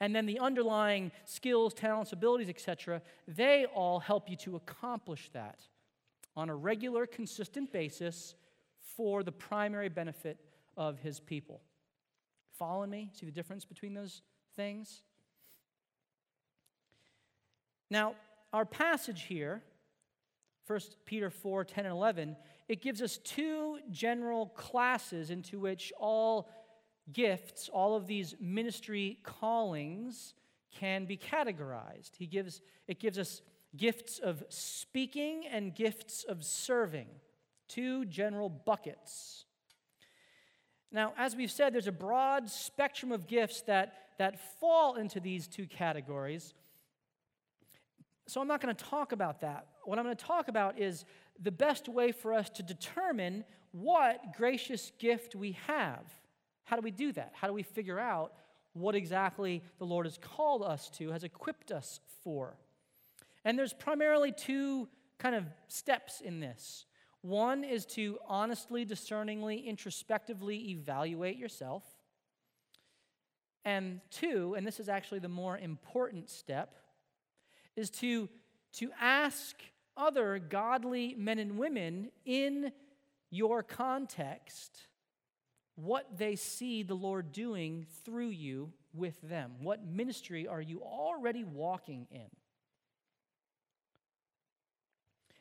And 0.00 0.16
then 0.16 0.24
the 0.24 0.38
underlying 0.38 1.12
skills, 1.26 1.74
talents, 1.74 2.12
abilities, 2.12 2.48
etc., 2.48 3.02
they 3.28 3.66
all 3.66 3.98
help 3.98 4.30
you 4.30 4.36
to 4.36 4.56
accomplish 4.56 5.28
that 5.34 5.60
on 6.36 6.48
a 6.48 6.54
regular, 6.54 7.06
consistent 7.06 7.72
basis 7.72 8.34
for 8.96 9.22
the 9.22 9.32
primary 9.32 9.88
benefit 9.88 10.38
of 10.76 10.98
his 10.98 11.20
people. 11.20 11.60
Following 12.58 12.90
me? 12.90 13.10
See 13.12 13.26
the 13.26 13.32
difference 13.32 13.64
between 13.64 13.92
those 13.92 14.22
things? 14.56 15.02
Now, 17.90 18.14
our 18.52 18.64
passage 18.64 19.22
here, 19.22 19.62
1 20.66 20.80
Peter 21.04 21.30
4 21.30 21.64
10 21.64 21.86
and 21.86 21.92
11, 21.92 22.36
it 22.68 22.80
gives 22.80 23.02
us 23.02 23.18
two 23.18 23.78
general 23.90 24.46
classes 24.46 25.30
into 25.30 25.58
which 25.58 25.92
all 25.98 26.48
gifts, 27.12 27.68
all 27.68 27.96
of 27.96 28.06
these 28.06 28.36
ministry 28.40 29.18
callings, 29.24 30.34
can 30.78 31.04
be 31.04 31.16
categorized. 31.16 32.12
He 32.16 32.26
gives, 32.26 32.60
it 32.86 33.00
gives 33.00 33.18
us 33.18 33.42
gifts 33.76 34.18
of 34.18 34.44
speaking 34.48 35.44
and 35.50 35.74
gifts 35.74 36.24
of 36.24 36.44
serving, 36.44 37.08
two 37.68 38.04
general 38.04 38.48
buckets. 38.48 39.46
Now, 40.92 41.12
as 41.16 41.36
we've 41.36 41.50
said, 41.50 41.72
there's 41.72 41.86
a 41.86 41.92
broad 41.92 42.50
spectrum 42.50 43.12
of 43.12 43.26
gifts 43.26 43.62
that, 43.62 43.94
that 44.18 44.38
fall 44.60 44.96
into 44.96 45.20
these 45.20 45.46
two 45.46 45.66
categories. 45.66 46.54
So 48.30 48.40
I'm 48.40 48.46
not 48.46 48.60
going 48.60 48.72
to 48.72 48.84
talk 48.84 49.10
about 49.10 49.40
that. 49.40 49.66
What 49.82 49.98
I'm 49.98 50.04
going 50.04 50.14
to 50.14 50.24
talk 50.24 50.46
about 50.46 50.78
is 50.78 51.04
the 51.42 51.50
best 51.50 51.88
way 51.88 52.12
for 52.12 52.32
us 52.32 52.48
to 52.50 52.62
determine 52.62 53.44
what 53.72 54.36
gracious 54.36 54.92
gift 55.00 55.34
we 55.34 55.58
have. 55.66 56.04
How 56.62 56.76
do 56.76 56.82
we 56.82 56.92
do 56.92 57.10
that? 57.10 57.32
How 57.34 57.48
do 57.48 57.52
we 57.52 57.64
figure 57.64 57.98
out 57.98 58.32
what 58.72 58.94
exactly 58.94 59.64
the 59.80 59.84
Lord 59.84 60.06
has 60.06 60.16
called 60.16 60.62
us 60.62 60.88
to, 60.90 61.10
has 61.10 61.24
equipped 61.24 61.72
us 61.72 61.98
for? 62.22 62.56
And 63.44 63.58
there's 63.58 63.72
primarily 63.72 64.30
two 64.30 64.86
kind 65.18 65.34
of 65.34 65.46
steps 65.66 66.20
in 66.20 66.38
this. 66.38 66.86
One 67.22 67.64
is 67.64 67.84
to 67.86 68.16
honestly, 68.28 68.84
discerningly, 68.84 69.58
introspectively 69.58 70.70
evaluate 70.70 71.36
yourself. 71.36 71.82
And 73.64 74.00
two, 74.08 74.54
and 74.56 74.64
this 74.64 74.78
is 74.78 74.88
actually 74.88 75.18
the 75.18 75.28
more 75.28 75.58
important 75.58 76.30
step, 76.30 76.76
is 77.80 77.90
to, 77.90 78.28
to 78.74 78.90
ask 79.00 79.56
other 79.96 80.38
godly 80.38 81.14
men 81.18 81.38
and 81.38 81.58
women 81.58 82.10
in 82.24 82.70
your 83.30 83.62
context 83.62 84.86
what 85.74 86.06
they 86.18 86.36
see 86.36 86.82
the 86.82 86.94
Lord 86.94 87.32
doing 87.32 87.86
through 88.04 88.28
you 88.28 88.72
with 88.92 89.20
them. 89.22 89.52
What 89.60 89.84
ministry 89.84 90.46
are 90.46 90.60
you 90.60 90.82
already 90.82 91.42
walking 91.42 92.06
in? 92.10 92.28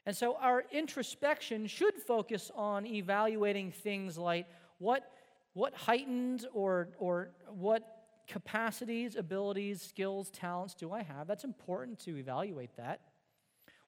And 0.06 0.15
so 0.15 0.38
our 0.38 0.63
introspection 0.71 1.67
should 1.67 1.95
focus 1.95 2.49
on 2.56 2.86
evaluating 2.86 3.71
things 3.71 4.17
like 4.17 4.47
what, 4.78 5.12
what 5.54 5.73
heightened 5.73 6.47
or, 6.54 6.89
or 6.97 7.32
what 7.49 7.98
capacities, 8.30 9.15
abilities, 9.15 9.82
skills, 9.82 10.30
talents 10.30 10.76
do 10.76 10.94
I 10.94 11.02
have? 11.04 11.28
That's 11.28 11.44
important 11.44 12.00
to 12.02 12.18
evaluate 12.18 12.78
that. 12.78 13.02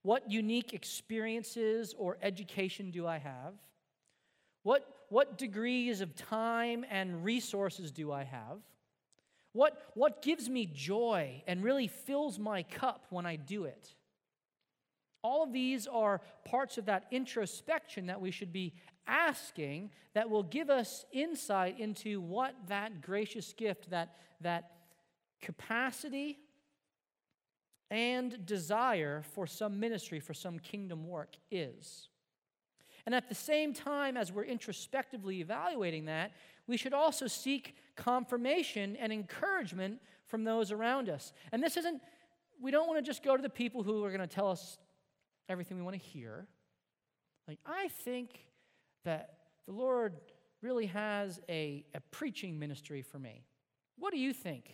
What 0.02 0.30
unique 0.30 0.74
experiences 0.74 1.94
or 1.98 2.18
education 2.22 2.92
do 2.92 3.06
I 3.06 3.20
have? 3.20 3.54
What, 4.64 4.88
what 5.10 5.38
degrees 5.38 6.02
of 6.02 6.16
time 6.16 6.84
and 6.90 7.24
resources 7.24 7.92
do 7.92 8.12
I 8.12 8.24
have? 8.24 8.58
What, 9.54 9.92
what 9.94 10.22
gives 10.22 10.50
me 10.50 10.66
joy 10.66 11.44
and 11.46 11.64
really 11.64 11.88
fills 11.88 12.40
my 12.40 12.64
cup 12.64 13.06
when 13.10 13.26
I 13.26 13.36
do 13.36 13.66
it? 13.66 13.94
All 15.24 15.44
of 15.44 15.54
these 15.54 15.86
are 15.86 16.22
parts 16.46 16.80
of 16.80 16.86
that 16.86 17.06
introspection 17.12 18.08
that 18.08 18.22
we 18.22 18.32
should 18.32 18.52
be 18.52 18.74
asking 19.08 19.92
that 20.14 20.30
will 20.30 20.44
give 20.44 20.70
us 20.70 21.06
insight 21.12 21.80
into 21.80 22.22
what 22.22 22.56
that 22.68 23.02
gracious 23.02 23.54
gift, 23.54 23.90
that, 23.90 24.16
that 24.42 24.72
capacity 25.42 26.40
and 27.90 28.46
desire 28.46 29.22
for 29.34 29.46
some 29.46 29.80
ministry, 29.80 30.20
for 30.20 30.34
some 30.34 30.60
kingdom 30.60 31.08
work 31.08 31.36
is. 31.50 32.08
And 33.06 33.16
at 33.16 33.28
the 33.28 33.36
same 33.36 33.74
time, 33.74 34.16
as 34.16 34.32
we're 34.32 34.46
introspectively 34.46 35.42
evaluating 35.42 36.06
that, 36.06 36.32
we 36.68 36.78
should 36.78 36.94
also 36.94 37.28
seek 37.28 37.76
confirmation 37.96 38.96
and 38.96 39.12
encouragement 39.12 40.00
from 40.28 40.44
those 40.44 40.72
around 40.72 41.10
us. 41.10 41.34
And 41.52 41.62
this 41.62 41.78
isn't, 41.78 42.02
we 42.62 42.72
don't 42.72 42.88
want 42.88 43.04
to 43.04 43.10
just 43.10 43.24
go 43.24 43.36
to 43.36 43.42
the 43.42 43.50
people 43.50 43.84
who 43.84 44.04
are 44.04 44.10
going 44.10 44.22
to 44.22 44.28
tell 44.28 44.50
us 44.50 44.78
everything 45.50 45.78
we 45.78 45.84
want 45.84 46.00
to 46.00 46.08
hear. 46.08 46.48
Like, 47.48 47.60
I 47.66 47.90
think 47.90 48.40
that 49.04 49.38
the 49.66 49.74
Lord 49.74 50.16
really 50.62 50.88
has 50.88 51.40
a, 51.50 51.86
a 51.96 52.00
preaching 52.12 52.58
ministry 52.60 53.02
for 53.02 53.20
me. 53.20 53.46
What 53.98 54.12
do 54.12 54.20
you 54.20 54.34
think? 54.34 54.72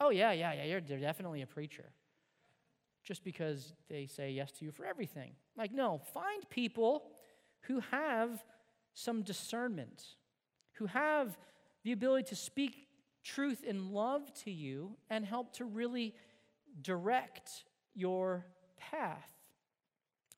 Oh, 0.00 0.10
yeah, 0.10 0.32
yeah, 0.32 0.52
yeah, 0.52 0.64
you're, 0.64 0.80
you're 0.86 0.98
definitely 0.98 1.42
a 1.42 1.46
preacher. 1.46 1.92
Just 3.04 3.24
because 3.24 3.74
they 3.88 4.06
say 4.06 4.30
yes 4.30 4.52
to 4.52 4.64
you 4.64 4.72
for 4.72 4.84
everything. 4.84 5.32
Like, 5.56 5.72
no, 5.72 6.00
find 6.14 6.48
people 6.50 7.04
who 7.62 7.80
have 7.90 8.44
some 8.94 9.22
discernment, 9.22 10.04
who 10.74 10.86
have 10.86 11.36
the 11.84 11.92
ability 11.92 12.28
to 12.28 12.36
speak 12.36 12.88
truth 13.24 13.62
in 13.64 13.92
love 13.92 14.32
to 14.44 14.50
you 14.50 14.96
and 15.10 15.24
help 15.24 15.52
to 15.54 15.64
really 15.64 16.14
direct 16.80 17.64
your 17.94 18.46
path. 18.78 19.31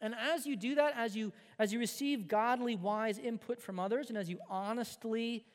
And 0.01 0.15
as 0.15 0.47
you 0.47 0.57
do 0.57 0.75
that, 0.75 0.95
as 0.97 1.17
you, 1.17 1.33
as 1.59 1.73
you 1.73 1.79
receive 1.79 2.29
godly, 2.29 2.77
wise 2.77 3.19
input 3.19 3.61
from 3.61 3.79
others, 3.79 4.09
and 4.09 4.19
as 4.19 4.29
you 4.29 4.39
honestly, 4.51 5.47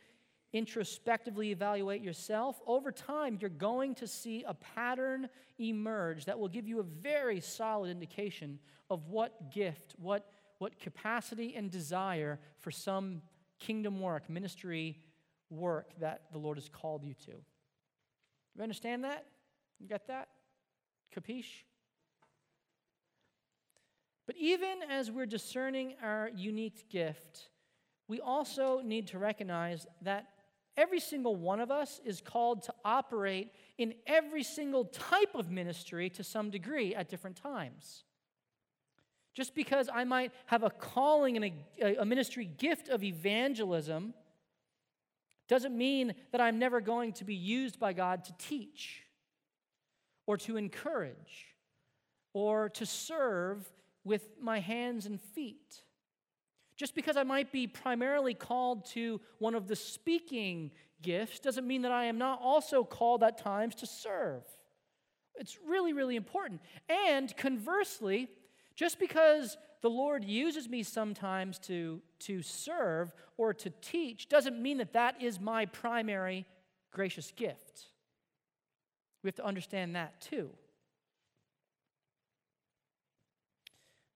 introspectively 0.53 1.51
evaluate 1.51 2.01
yourself, 2.01 2.59
over 2.65 2.91
time, 2.91 3.37
you're 3.39 3.49
going 3.49 3.95
to 3.95 4.07
see 4.07 4.43
a 4.47 4.53
pattern 4.53 5.29
emerge 5.59 6.25
that 6.25 6.39
will 6.39 6.47
give 6.47 6.67
you 6.67 6.79
a 6.79 6.83
very 6.83 7.39
solid 7.39 7.89
indication 7.89 8.59
of 8.89 9.07
what 9.07 9.51
gift, 9.51 9.93
what, 9.97 10.31
what 10.57 10.79
capacity 10.79 11.53
and 11.55 11.69
desire 11.69 12.39
for 12.59 12.71
some 12.71 13.21
kingdom 13.59 13.99
work, 13.99 14.29
ministry 14.29 14.97
work 15.49 15.91
that 15.99 16.23
the 16.31 16.37
Lord 16.37 16.57
has 16.57 16.69
called 16.69 17.03
you 17.03 17.13
to. 17.25 17.33
You 18.55 18.63
understand 18.63 19.03
that? 19.03 19.25
You 19.79 19.87
get 19.87 20.07
that? 20.07 20.29
Capiche? 21.15 21.63
But 24.29 24.37
even 24.37 24.83
as 24.87 25.09
we're 25.09 25.25
discerning 25.25 25.95
our 26.03 26.29
unique 26.35 26.87
gift, 26.91 27.49
we 28.07 28.21
also 28.21 28.79
need 28.79 29.07
to 29.07 29.17
recognize 29.17 29.87
that 30.03 30.27
every 30.77 30.99
single 30.99 31.35
one 31.35 31.59
of 31.59 31.71
us 31.71 31.99
is 32.05 32.21
called 32.21 32.61
to 32.65 32.73
operate 32.85 33.51
in 33.79 33.95
every 34.05 34.43
single 34.43 34.85
type 34.85 35.33
of 35.33 35.49
ministry 35.49 36.11
to 36.11 36.23
some 36.23 36.51
degree 36.51 36.93
at 36.93 37.09
different 37.09 37.37
times. 37.37 38.03
Just 39.33 39.55
because 39.55 39.89
I 39.91 40.03
might 40.03 40.31
have 40.45 40.61
a 40.61 40.69
calling 40.69 41.35
and 41.35 41.51
a, 41.81 41.95
a 41.95 42.05
ministry 42.05 42.45
gift 42.45 42.87
of 42.87 43.03
evangelism 43.03 44.13
doesn't 45.47 45.75
mean 45.75 46.13
that 46.31 46.39
I'm 46.39 46.59
never 46.59 46.81
going 46.81 47.13
to 47.13 47.23
be 47.23 47.33
used 47.33 47.79
by 47.79 47.93
God 47.93 48.25
to 48.25 48.33
teach 48.37 49.01
or 50.27 50.37
to 50.37 50.55
encourage 50.55 51.47
or 52.35 52.69
to 52.69 52.85
serve 52.85 53.67
with 54.09 54.27
my 54.41 54.59
hands 54.59 55.05
and 55.05 55.21
feet. 55.21 55.83
Just 56.75 56.95
because 56.95 57.15
I 57.15 57.23
might 57.23 57.51
be 57.51 57.67
primarily 57.67 58.33
called 58.33 58.85
to 58.87 59.21
one 59.37 59.55
of 59.55 59.67
the 59.67 59.75
speaking 59.75 60.71
gifts 61.01 61.39
doesn't 61.39 61.67
mean 61.67 61.83
that 61.83 61.91
I 61.91 62.05
am 62.05 62.17
not 62.17 62.41
also 62.41 62.83
called 62.83 63.23
at 63.23 63.37
times 63.37 63.75
to 63.75 63.85
serve. 63.85 64.43
It's 65.35 65.57
really, 65.65 65.93
really 65.93 66.15
important. 66.15 66.61
And 66.89 67.35
conversely, 67.37 68.27
just 68.75 68.99
because 68.99 69.57
the 69.81 69.89
Lord 69.89 70.25
uses 70.25 70.67
me 70.67 70.83
sometimes 70.83 71.59
to, 71.59 72.01
to 72.21 72.41
serve 72.41 73.13
or 73.37 73.53
to 73.53 73.69
teach 73.81 74.27
doesn't 74.27 74.61
mean 74.61 74.79
that 74.79 74.93
that 74.93 75.21
is 75.21 75.39
my 75.39 75.65
primary 75.65 76.45
gracious 76.91 77.31
gift. 77.35 77.85
We 79.23 79.27
have 79.27 79.35
to 79.35 79.45
understand 79.45 79.95
that 79.95 80.19
too. 80.19 80.49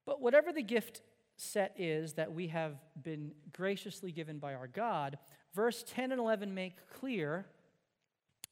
But 0.05 0.21
whatever 0.21 0.51
the 0.51 0.63
gift 0.63 1.01
set 1.37 1.75
is 1.77 2.13
that 2.13 2.33
we 2.33 2.47
have 2.47 2.75
been 3.01 3.31
graciously 3.51 4.11
given 4.11 4.39
by 4.39 4.53
our 4.53 4.67
God, 4.67 5.17
verse 5.53 5.83
10 5.87 6.11
and 6.11 6.19
11 6.19 6.53
make 6.53 6.75
clear 6.89 7.45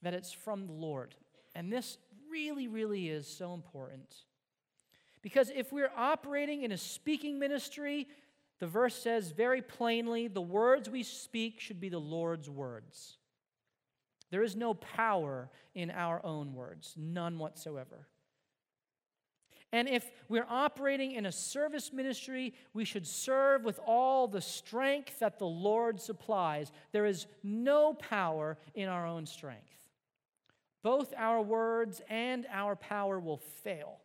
that 0.01 0.13
it's 0.13 0.31
from 0.31 0.67
the 0.67 0.73
Lord. 0.73 1.15
And 1.55 1.71
this 1.71 1.97
really, 2.29 2.67
really 2.67 3.09
is 3.09 3.27
so 3.27 3.53
important. 3.53 4.15
Because 5.21 5.51
if 5.53 5.71
we're 5.71 5.91
operating 5.95 6.63
in 6.63 6.71
a 6.71 6.77
speaking 6.77 7.37
ministry, 7.37 8.07
the 8.59 8.67
verse 8.67 8.95
says 8.95 9.31
very 9.31 9.61
plainly 9.61 10.27
the 10.27 10.41
words 10.41 10.89
we 10.89 11.03
speak 11.03 11.59
should 11.59 11.79
be 11.79 11.89
the 11.89 11.99
Lord's 11.99 12.49
words. 12.49 13.17
There 14.31 14.43
is 14.43 14.55
no 14.55 14.73
power 14.73 15.49
in 15.75 15.91
our 15.91 16.25
own 16.25 16.53
words, 16.53 16.95
none 16.97 17.37
whatsoever. 17.37 18.07
And 19.73 19.87
if 19.87 20.11
we're 20.27 20.47
operating 20.49 21.13
in 21.13 21.25
a 21.25 21.31
service 21.31 21.93
ministry, 21.93 22.53
we 22.73 22.83
should 22.83 23.07
serve 23.07 23.63
with 23.63 23.79
all 23.85 24.27
the 24.27 24.41
strength 24.41 25.19
that 25.19 25.39
the 25.39 25.45
Lord 25.45 25.99
supplies. 26.01 26.71
There 26.91 27.05
is 27.05 27.25
no 27.41 27.93
power 27.93 28.57
in 28.73 28.89
our 28.89 29.07
own 29.07 29.25
strength. 29.25 29.71
Both 30.83 31.13
our 31.15 31.41
words 31.41 32.01
and 32.09 32.45
our 32.51 32.75
power 32.75 33.19
will 33.19 33.37
fail. 33.37 33.99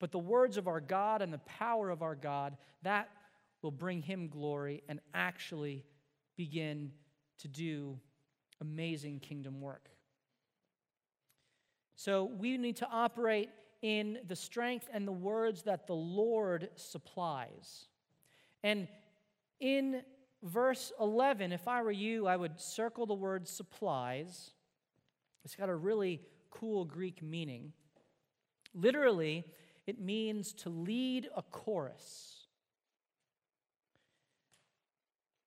But 0.00 0.12
the 0.12 0.18
words 0.18 0.56
of 0.56 0.66
our 0.66 0.80
God 0.80 1.22
and 1.22 1.32
the 1.32 1.38
power 1.38 1.90
of 1.90 2.02
our 2.02 2.16
God, 2.16 2.56
that 2.82 3.10
will 3.62 3.70
bring 3.70 4.02
him 4.02 4.28
glory 4.28 4.82
and 4.88 4.98
actually 5.14 5.84
begin 6.36 6.90
to 7.38 7.48
do 7.48 7.98
amazing 8.60 9.20
kingdom 9.20 9.60
work. 9.60 9.88
So 11.96 12.24
we 12.24 12.56
need 12.56 12.76
to 12.76 12.88
operate 12.90 13.50
in 13.82 14.18
the 14.26 14.36
strength 14.36 14.88
and 14.92 15.06
the 15.06 15.12
words 15.12 15.62
that 15.62 15.86
the 15.86 15.94
Lord 15.94 16.68
supplies. 16.76 17.86
And 18.62 18.88
in 19.58 20.02
verse 20.42 20.92
11, 21.00 21.52
if 21.52 21.66
I 21.68 21.82
were 21.82 21.90
you, 21.90 22.26
I 22.26 22.36
would 22.36 22.60
circle 22.60 23.06
the 23.06 23.14
word 23.14 23.48
supplies. 23.48 24.50
It's 25.44 25.56
got 25.56 25.68
a 25.68 25.74
really 25.74 26.20
cool 26.50 26.84
Greek 26.84 27.22
meaning. 27.22 27.72
Literally, 28.74 29.44
it 29.86 30.00
means 30.00 30.52
to 30.54 30.68
lead 30.68 31.28
a 31.36 31.42
chorus. 31.42 32.36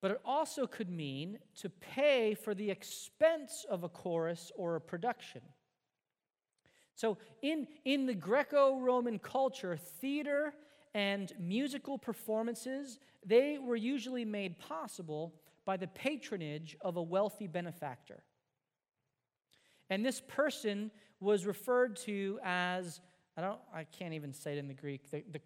But 0.01 0.11
it 0.11 0.21
also 0.25 0.67
could 0.67 0.89
mean 0.89 1.39
to 1.61 1.69
pay 1.69 2.33
for 2.33 2.53
the 2.53 2.69
expense 2.69 3.65
of 3.69 3.83
a 3.83 3.89
chorus 3.89 4.51
or 4.57 4.75
a 4.75 4.81
production. 4.81 5.41
So, 6.95 7.17
in, 7.41 7.67
in 7.85 8.05
the 8.05 8.13
Greco 8.13 8.79
Roman 8.79 9.19
culture, 9.19 9.77
theater 9.77 10.53
and 10.93 11.31
musical 11.39 11.97
performances, 11.97 12.99
they 13.25 13.57
were 13.57 13.75
usually 13.75 14.25
made 14.25 14.59
possible 14.59 15.33
by 15.65 15.77
the 15.77 15.87
patronage 15.87 16.77
of 16.81 16.97
a 16.97 17.01
wealthy 17.01 17.47
benefactor. 17.47 18.23
And 19.89 20.05
this 20.05 20.21
person 20.27 20.91
was 21.19 21.45
referred 21.45 21.95
to 21.97 22.39
as 22.43 22.99
I 23.37 23.41
don't 23.41 23.59
I 23.73 23.85
can't 23.85 24.13
even 24.13 24.33
say 24.33 24.53
it 24.53 24.57
in 24.59 24.67
the 24.67 24.73
Greek, 24.73 25.09
the, 25.09 25.23
the. 25.31 25.39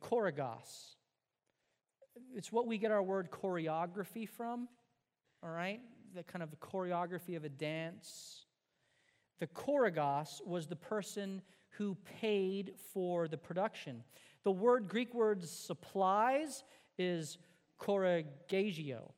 It's 2.35 2.51
what 2.51 2.67
we 2.67 2.77
get 2.77 2.91
our 2.91 3.03
word 3.03 3.29
choreography 3.31 4.27
from, 4.27 4.67
all 5.43 5.49
right? 5.49 5.79
The 6.15 6.23
kind 6.23 6.43
of 6.43 6.49
choreography 6.59 7.37
of 7.37 7.45
a 7.45 7.49
dance. 7.49 8.46
The 9.39 9.47
choragos 9.47 10.45
was 10.45 10.67
the 10.67 10.75
person 10.75 11.41
who 11.71 11.95
paid 12.19 12.73
for 12.93 13.27
the 13.27 13.37
production. 13.37 14.03
The 14.43 14.51
word 14.51 14.87
Greek 14.87 15.13
word 15.13 15.43
supplies 15.43 16.63
is 16.97 17.37
choragagio. 17.79 19.11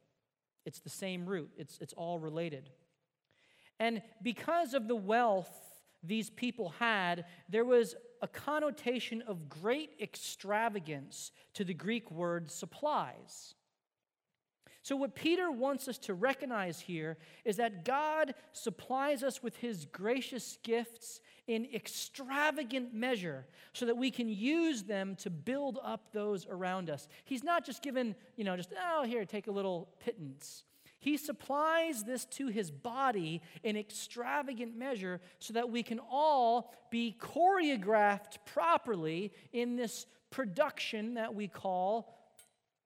It's 0.65 0.79
the 0.79 0.89
same 0.89 1.25
root. 1.25 1.49
It's, 1.57 1.77
it's 1.79 1.93
all 1.93 2.19
related. 2.19 2.69
And 3.79 4.01
because 4.21 4.73
of 4.73 4.87
the 4.87 4.95
wealth 4.95 5.49
these 6.03 6.29
people 6.29 6.73
had, 6.79 7.25
there 7.47 7.65
was 7.65 7.95
a 8.21 8.27
connotation 8.27 9.21
of 9.21 9.47
great 9.47 9.91
extravagance 10.01 11.31
to 11.53 11.63
the 11.63 11.73
Greek 11.73 12.11
word 12.11 12.51
supplies. 12.51 13.55
So, 14.81 14.95
what 14.95 15.13
Peter 15.13 15.51
wants 15.51 15.87
us 15.87 15.97
to 15.99 16.13
recognize 16.13 16.79
here 16.79 17.17
is 17.43 17.57
that 17.57 17.83
God 17.83 18.33
supplies 18.53 19.23
us 19.23 19.43
with 19.43 19.57
his 19.57 19.85
gracious 19.85 20.57
gifts 20.63 21.19
in 21.47 21.67
extravagant 21.73 22.93
measure 22.93 23.45
so 23.73 23.85
that 23.85 23.97
we 23.97 24.09
can 24.11 24.29
use 24.29 24.83
them 24.83 25.15
to 25.17 25.29
build 25.29 25.79
up 25.83 26.13
those 26.13 26.47
around 26.47 26.89
us. 26.89 27.07
He's 27.25 27.43
not 27.43 27.65
just 27.65 27.81
given, 27.81 28.15
you 28.37 28.43
know, 28.43 28.55
just, 28.55 28.71
oh, 28.79 29.03
here, 29.03 29.25
take 29.25 29.47
a 29.47 29.51
little 29.51 29.89
pittance. 29.99 30.63
He 30.99 31.17
supplies 31.17 32.03
this 32.03 32.25
to 32.25 32.47
his 32.47 32.71
body 32.71 33.41
in 33.63 33.77
extravagant 33.77 34.77
measure 34.77 35.21
so 35.39 35.53
that 35.53 35.69
we 35.69 35.81
can 35.81 35.99
all 36.11 36.73
be 36.91 37.15
choreographed 37.19 38.37
properly 38.45 39.31
in 39.51 39.75
this 39.75 40.05
production 40.29 41.15
that 41.15 41.33
we 41.33 41.47
call 41.47 42.15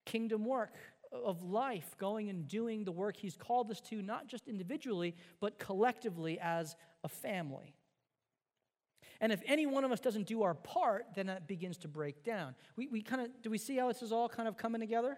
kingdom 0.05 0.45
work 0.45 0.73
of 1.13 1.43
life, 1.43 1.95
going 1.97 2.29
and 2.29 2.47
doing 2.47 2.83
the 2.83 2.91
work 2.91 3.17
he's 3.17 3.35
called 3.35 3.69
us 3.71 3.79
to, 3.81 4.01
not 4.01 4.27
just 4.27 4.47
individually, 4.47 5.15
but 5.39 5.59
collectively 5.59 6.39
as 6.39 6.75
a 7.03 7.09
family. 7.09 7.75
And 9.21 9.31
if 9.31 9.41
any 9.45 9.65
one 9.65 9.83
of 9.83 9.91
us 9.91 9.99
doesn't 9.99 10.27
do 10.27 10.43
our 10.43 10.53
part, 10.53 11.05
then 11.15 11.27
that 11.27 11.47
begins 11.47 11.77
to 11.79 11.87
break 11.87 12.23
down. 12.23 12.55
We, 12.75 12.87
we 12.87 13.01
kind 13.01 13.21
of, 13.21 13.29
do 13.41 13.49
we 13.49 13.57
see 13.57 13.77
how 13.77 13.87
this 13.87 14.01
is 14.01 14.11
all 14.11 14.27
kind 14.27 14.47
of 14.47 14.57
coming 14.57 14.81
together? 14.81 15.17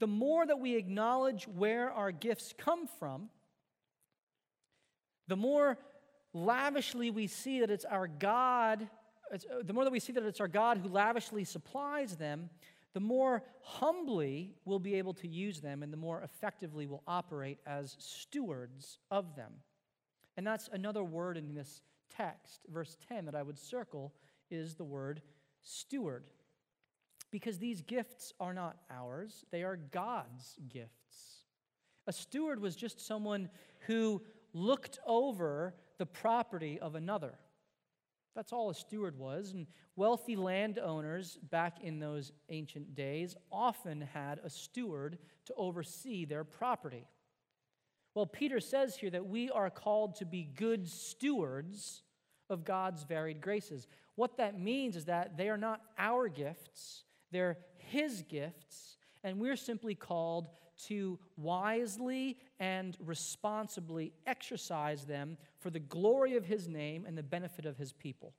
the 0.00 0.06
more 0.06 0.44
that 0.44 0.58
we 0.58 0.74
acknowledge 0.76 1.46
where 1.46 1.92
our 1.92 2.10
gifts 2.10 2.54
come 2.56 2.88
from, 2.98 3.28
the 5.28 5.36
more 5.36 5.78
lavishly 6.32 7.10
we 7.10 7.26
see 7.26 7.60
that 7.60 7.70
it's 7.70 7.84
our 7.84 8.08
God, 8.08 8.88
it's, 9.30 9.44
uh, 9.44 9.62
the 9.62 9.72
more 9.72 9.84
that 9.84 9.92
we 9.92 10.00
see 10.00 10.12
that 10.14 10.24
it's 10.24 10.40
our 10.40 10.48
God 10.48 10.78
who 10.78 10.88
lavishly 10.88 11.44
supplies 11.44 12.16
them, 12.16 12.48
the 12.92 13.00
more 13.00 13.44
humbly 13.62 14.54
we'll 14.64 14.78
be 14.78 14.94
able 14.94 15.14
to 15.14 15.28
use 15.28 15.60
them 15.60 15.82
and 15.82 15.92
the 15.92 15.96
more 15.96 16.22
effectively 16.22 16.86
we'll 16.86 17.02
operate 17.06 17.58
as 17.66 17.96
stewards 17.98 18.98
of 19.10 19.36
them. 19.36 19.52
And 20.36 20.46
that's 20.46 20.68
another 20.72 21.04
word 21.04 21.36
in 21.36 21.54
this 21.54 21.82
text, 22.14 22.60
verse 22.68 22.96
10, 23.08 23.26
that 23.26 23.34
I 23.34 23.42
would 23.42 23.58
circle 23.58 24.12
is 24.50 24.74
the 24.74 24.84
word 24.84 25.22
steward. 25.62 26.30
Because 27.30 27.58
these 27.58 27.80
gifts 27.82 28.32
are 28.40 28.54
not 28.54 28.76
ours, 28.90 29.44
they 29.50 29.62
are 29.62 29.76
God's 29.76 30.56
gifts. 30.68 31.44
A 32.06 32.12
steward 32.12 32.60
was 32.60 32.74
just 32.74 33.00
someone 33.00 33.48
who 33.86 34.20
looked 34.52 34.98
over 35.06 35.74
the 35.98 36.06
property 36.06 36.78
of 36.80 36.96
another. 36.96 37.38
That's 38.34 38.52
all 38.52 38.70
a 38.70 38.74
steward 38.74 39.18
was. 39.18 39.52
And 39.52 39.66
wealthy 39.96 40.36
landowners 40.36 41.38
back 41.50 41.82
in 41.82 41.98
those 41.98 42.32
ancient 42.48 42.94
days 42.94 43.34
often 43.50 44.00
had 44.00 44.40
a 44.44 44.50
steward 44.50 45.18
to 45.46 45.54
oversee 45.54 46.24
their 46.24 46.44
property. 46.44 47.06
Well, 48.14 48.26
Peter 48.26 48.60
says 48.60 48.96
here 48.96 49.10
that 49.10 49.26
we 49.26 49.50
are 49.50 49.70
called 49.70 50.16
to 50.16 50.24
be 50.24 50.42
good 50.42 50.88
stewards 50.88 52.02
of 52.48 52.64
God's 52.64 53.04
varied 53.04 53.40
graces. 53.40 53.86
What 54.16 54.36
that 54.38 54.58
means 54.58 54.96
is 54.96 55.04
that 55.04 55.36
they 55.36 55.48
are 55.48 55.56
not 55.56 55.80
our 55.96 56.28
gifts, 56.28 57.04
they're 57.30 57.58
His 57.78 58.22
gifts, 58.22 58.96
and 59.22 59.38
we're 59.38 59.56
simply 59.56 59.94
called 59.94 60.48
to 60.86 61.18
wisely 61.36 62.38
and 62.58 62.96
responsibly 63.04 64.12
exercise 64.26 65.04
them 65.04 65.36
for 65.58 65.70
the 65.70 65.80
glory 65.80 66.36
of 66.36 66.44
his 66.44 66.68
name 66.68 67.04
and 67.06 67.16
the 67.16 67.22
benefit 67.22 67.66
of 67.66 67.76
his 67.76 67.92
people. 67.92 68.34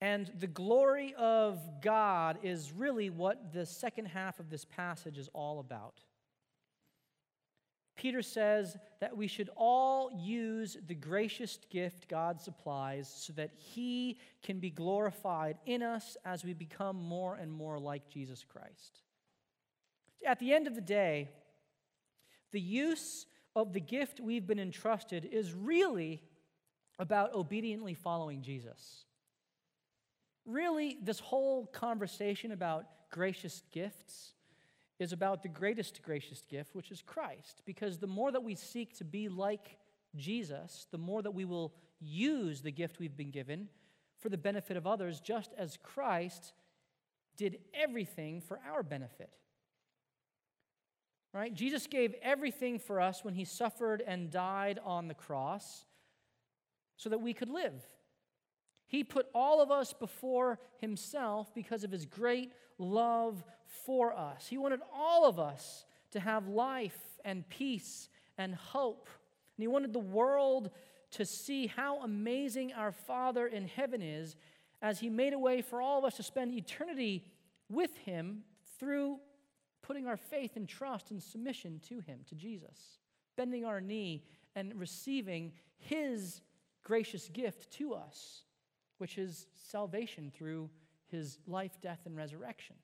And 0.00 0.32
the 0.40 0.48
glory 0.48 1.14
of 1.16 1.60
God 1.80 2.38
is 2.42 2.72
really 2.72 3.08
what 3.08 3.52
the 3.52 3.64
second 3.64 4.06
half 4.06 4.40
of 4.40 4.50
this 4.50 4.64
passage 4.64 5.16
is 5.16 5.30
all 5.32 5.60
about. 5.60 6.00
Peter 7.96 8.22
says 8.22 8.76
that 9.00 9.16
we 9.16 9.26
should 9.26 9.50
all 9.54 10.10
use 10.12 10.76
the 10.86 10.94
gracious 10.94 11.58
gift 11.70 12.08
God 12.08 12.40
supplies 12.40 13.12
so 13.14 13.32
that 13.34 13.50
He 13.54 14.18
can 14.42 14.58
be 14.58 14.70
glorified 14.70 15.58
in 15.66 15.82
us 15.82 16.16
as 16.24 16.44
we 16.44 16.54
become 16.54 16.96
more 16.96 17.36
and 17.36 17.52
more 17.52 17.78
like 17.78 18.08
Jesus 18.08 18.44
Christ. 18.44 19.02
At 20.26 20.38
the 20.38 20.52
end 20.52 20.66
of 20.66 20.74
the 20.74 20.80
day, 20.80 21.28
the 22.52 22.60
use 22.60 23.26
of 23.54 23.72
the 23.72 23.80
gift 23.80 24.20
we've 24.20 24.46
been 24.46 24.58
entrusted 24.58 25.28
is 25.30 25.52
really 25.52 26.22
about 26.98 27.34
obediently 27.34 27.94
following 27.94 28.42
Jesus. 28.42 29.04
Really, 30.46 30.98
this 31.02 31.20
whole 31.20 31.66
conversation 31.66 32.52
about 32.52 32.86
gracious 33.10 33.62
gifts 33.72 34.32
is 35.02 35.12
about 35.12 35.42
the 35.42 35.48
greatest 35.48 36.00
gracious 36.02 36.42
gift, 36.48 36.74
which 36.74 36.90
is 36.90 37.02
Christ. 37.02 37.62
Because 37.66 37.98
the 37.98 38.06
more 38.06 38.32
that 38.32 38.42
we 38.42 38.54
seek 38.54 38.96
to 38.98 39.04
be 39.04 39.28
like 39.28 39.78
Jesus, 40.16 40.86
the 40.90 40.98
more 40.98 41.22
that 41.22 41.34
we 41.34 41.44
will 41.44 41.74
use 42.00 42.62
the 42.62 42.72
gift 42.72 42.98
we've 42.98 43.16
been 43.16 43.30
given 43.30 43.68
for 44.18 44.28
the 44.28 44.38
benefit 44.38 44.76
of 44.76 44.86
others, 44.86 45.20
just 45.20 45.52
as 45.58 45.78
Christ 45.82 46.52
did 47.36 47.58
everything 47.74 48.40
for 48.40 48.60
our 48.70 48.82
benefit. 48.82 49.30
Right? 51.34 51.52
Jesus 51.52 51.86
gave 51.86 52.14
everything 52.22 52.78
for 52.78 53.00
us 53.00 53.24
when 53.24 53.34
he 53.34 53.44
suffered 53.44 54.02
and 54.06 54.30
died 54.30 54.78
on 54.84 55.08
the 55.08 55.14
cross 55.14 55.86
so 56.96 57.08
that 57.08 57.22
we 57.22 57.32
could 57.32 57.48
live. 57.48 57.82
He 58.92 59.02
put 59.02 59.26
all 59.34 59.62
of 59.62 59.70
us 59.70 59.94
before 59.94 60.58
himself 60.76 61.54
because 61.54 61.82
of 61.82 61.90
his 61.90 62.04
great 62.04 62.52
love 62.76 63.42
for 63.86 64.12
us. 64.12 64.46
He 64.46 64.58
wanted 64.58 64.80
all 64.94 65.26
of 65.26 65.40
us 65.40 65.86
to 66.10 66.20
have 66.20 66.46
life 66.46 67.18
and 67.24 67.48
peace 67.48 68.10
and 68.36 68.54
hope. 68.54 69.08
And 69.56 69.62
He 69.62 69.66
wanted 69.66 69.94
the 69.94 69.98
world 69.98 70.68
to 71.12 71.24
see 71.24 71.68
how 71.68 72.02
amazing 72.02 72.74
our 72.74 72.92
Father 72.92 73.46
in 73.46 73.66
heaven 73.66 74.02
is 74.02 74.36
as 74.82 75.00
He 75.00 75.08
made 75.08 75.32
a 75.32 75.38
way 75.38 75.62
for 75.62 75.80
all 75.80 75.98
of 75.98 76.04
us 76.04 76.16
to 76.18 76.22
spend 76.22 76.52
eternity 76.52 77.24
with 77.70 77.96
Him 77.96 78.42
through 78.78 79.20
putting 79.80 80.06
our 80.06 80.18
faith 80.18 80.56
and 80.56 80.68
trust 80.68 81.10
and 81.10 81.22
submission 81.22 81.80
to 81.88 82.00
Him, 82.00 82.20
to 82.28 82.34
Jesus, 82.34 82.98
bending 83.38 83.64
our 83.64 83.80
knee 83.80 84.22
and 84.54 84.78
receiving 84.78 85.52
His 85.78 86.42
gracious 86.84 87.30
gift 87.30 87.70
to 87.72 87.94
us, 87.94 88.42
which 89.02 89.18
is 89.18 89.48
salvation 89.68 90.30
through 90.32 90.70
His 91.08 91.40
life, 91.48 91.72
death, 91.80 91.98
and 92.04 92.16
resurrection. 92.16 92.76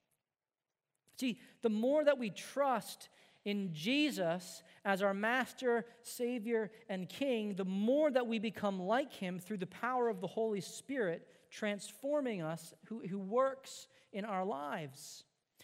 See, 1.16 1.38
the 1.62 1.68
more 1.68 2.02
that 2.02 2.18
we 2.18 2.30
trust 2.30 3.08
in 3.44 3.72
Jesus 3.72 4.64
as 4.84 5.00
our 5.00 5.14
Master, 5.14 5.86
Savior, 6.02 6.72
and 6.88 7.08
King, 7.08 7.54
the 7.54 7.64
more 7.64 8.10
that 8.10 8.26
we 8.26 8.40
become 8.40 8.82
like 8.82 9.12
Him 9.12 9.38
through 9.38 9.58
the 9.58 9.66
power 9.68 10.08
of 10.08 10.20
the 10.20 10.26
Holy 10.26 10.60
Spirit, 10.60 11.24
transforming 11.52 12.42
us, 12.42 12.74
who, 12.86 13.06
who 13.06 13.20
works 13.20 13.86
in 14.12 14.24
our 14.24 14.44
lives. 14.44 15.22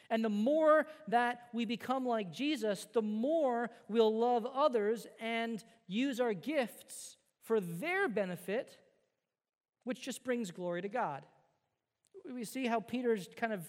And 0.09 0.25
the 0.25 0.29
more 0.29 0.87
that 1.09 1.49
we 1.53 1.65
become 1.65 2.07
like 2.07 2.33
Jesus, 2.33 2.87
the 2.93 3.03
more 3.03 3.71
we'll 3.89 4.17
love 4.17 4.47
others 4.47 5.09
and 5.19 5.65
use 5.89 6.21
our 6.21 6.33
gifts 6.33 7.17
for 7.43 7.59
their 7.59 8.09
benefit, 8.09 8.79
which 9.85 10.01
just 10.01 10.25
brings 10.25 10.51
glory 10.51 10.83
to 10.83 10.89
God. 10.89 11.25
We 12.33 12.45
see 12.45 12.67
how 12.67 12.81
Peter's 12.81 13.29
kind 13.37 13.53
of 13.53 13.63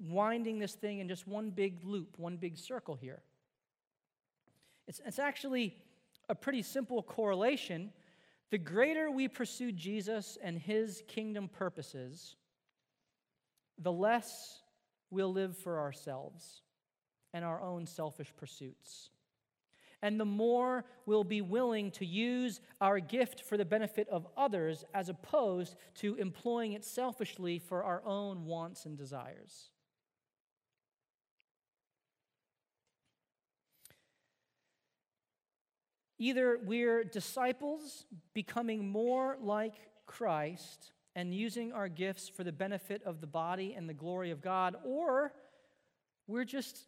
winding 0.00 0.58
this 0.58 0.74
thing 0.74 0.98
in 0.98 1.08
just 1.08 1.26
one 1.26 1.50
big 1.50 1.84
loop, 1.84 2.18
one 2.18 2.36
big 2.36 2.56
circle 2.56 2.94
here. 2.94 3.22
It's, 4.86 5.00
it's 5.04 5.18
actually 5.18 5.74
a 6.28 6.34
pretty 6.34 6.62
simple 6.62 7.02
correlation. 7.02 7.92
The 8.50 8.58
greater 8.58 9.10
we 9.10 9.28
pursue 9.28 9.72
Jesus 9.72 10.38
and 10.42 10.58
his 10.58 11.02
kingdom 11.06 11.48
purposes, 11.48 12.36
the 13.78 13.92
less 13.92 14.60
we'll 15.10 15.32
live 15.32 15.56
for 15.56 15.78
ourselves 15.78 16.62
and 17.34 17.44
our 17.44 17.60
own 17.60 17.86
selfish 17.86 18.32
pursuits. 18.36 19.10
And 20.02 20.20
the 20.20 20.24
more 20.24 20.84
we'll 21.06 21.24
be 21.24 21.40
willing 21.40 21.90
to 21.92 22.06
use 22.06 22.60
our 22.80 23.00
gift 23.00 23.42
for 23.42 23.56
the 23.56 23.64
benefit 23.64 24.08
of 24.08 24.26
others 24.36 24.84
as 24.94 25.08
opposed 25.08 25.76
to 25.96 26.14
employing 26.16 26.72
it 26.72 26.84
selfishly 26.84 27.58
for 27.58 27.82
our 27.82 28.04
own 28.04 28.44
wants 28.44 28.86
and 28.86 28.96
desires. 28.96 29.70
Either 36.18 36.58
we're 36.64 37.04
disciples 37.04 38.04
becoming 38.34 38.88
more 38.88 39.36
like 39.40 39.74
Christ 40.06 40.92
and 41.14 41.34
using 41.34 41.72
our 41.72 41.88
gifts 41.88 42.28
for 42.28 42.44
the 42.44 42.52
benefit 42.52 43.02
of 43.04 43.20
the 43.20 43.26
body 43.26 43.74
and 43.76 43.88
the 43.88 43.94
glory 43.94 44.30
of 44.30 44.40
God, 44.40 44.76
or 44.84 45.32
we're 46.26 46.44
just 46.44 46.86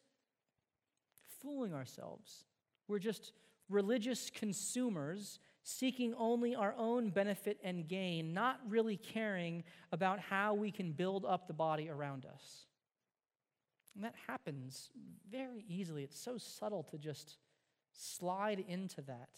fooling 1.40 1.72
ourselves. 1.72 2.44
We're 2.90 2.98
just 2.98 3.32
religious 3.68 4.30
consumers 4.30 5.38
seeking 5.62 6.12
only 6.18 6.56
our 6.56 6.74
own 6.76 7.10
benefit 7.10 7.58
and 7.62 7.86
gain, 7.86 8.34
not 8.34 8.58
really 8.68 8.96
caring 8.96 9.62
about 9.92 10.18
how 10.18 10.54
we 10.54 10.72
can 10.72 10.90
build 10.90 11.24
up 11.24 11.46
the 11.46 11.54
body 11.54 11.88
around 11.88 12.26
us. 12.26 12.66
And 13.94 14.04
that 14.04 14.14
happens 14.26 14.90
very 15.30 15.64
easily. 15.68 16.02
It's 16.02 16.18
so 16.18 16.36
subtle 16.36 16.82
to 16.90 16.98
just 16.98 17.36
slide 17.92 18.64
into 18.66 19.02
that. 19.02 19.30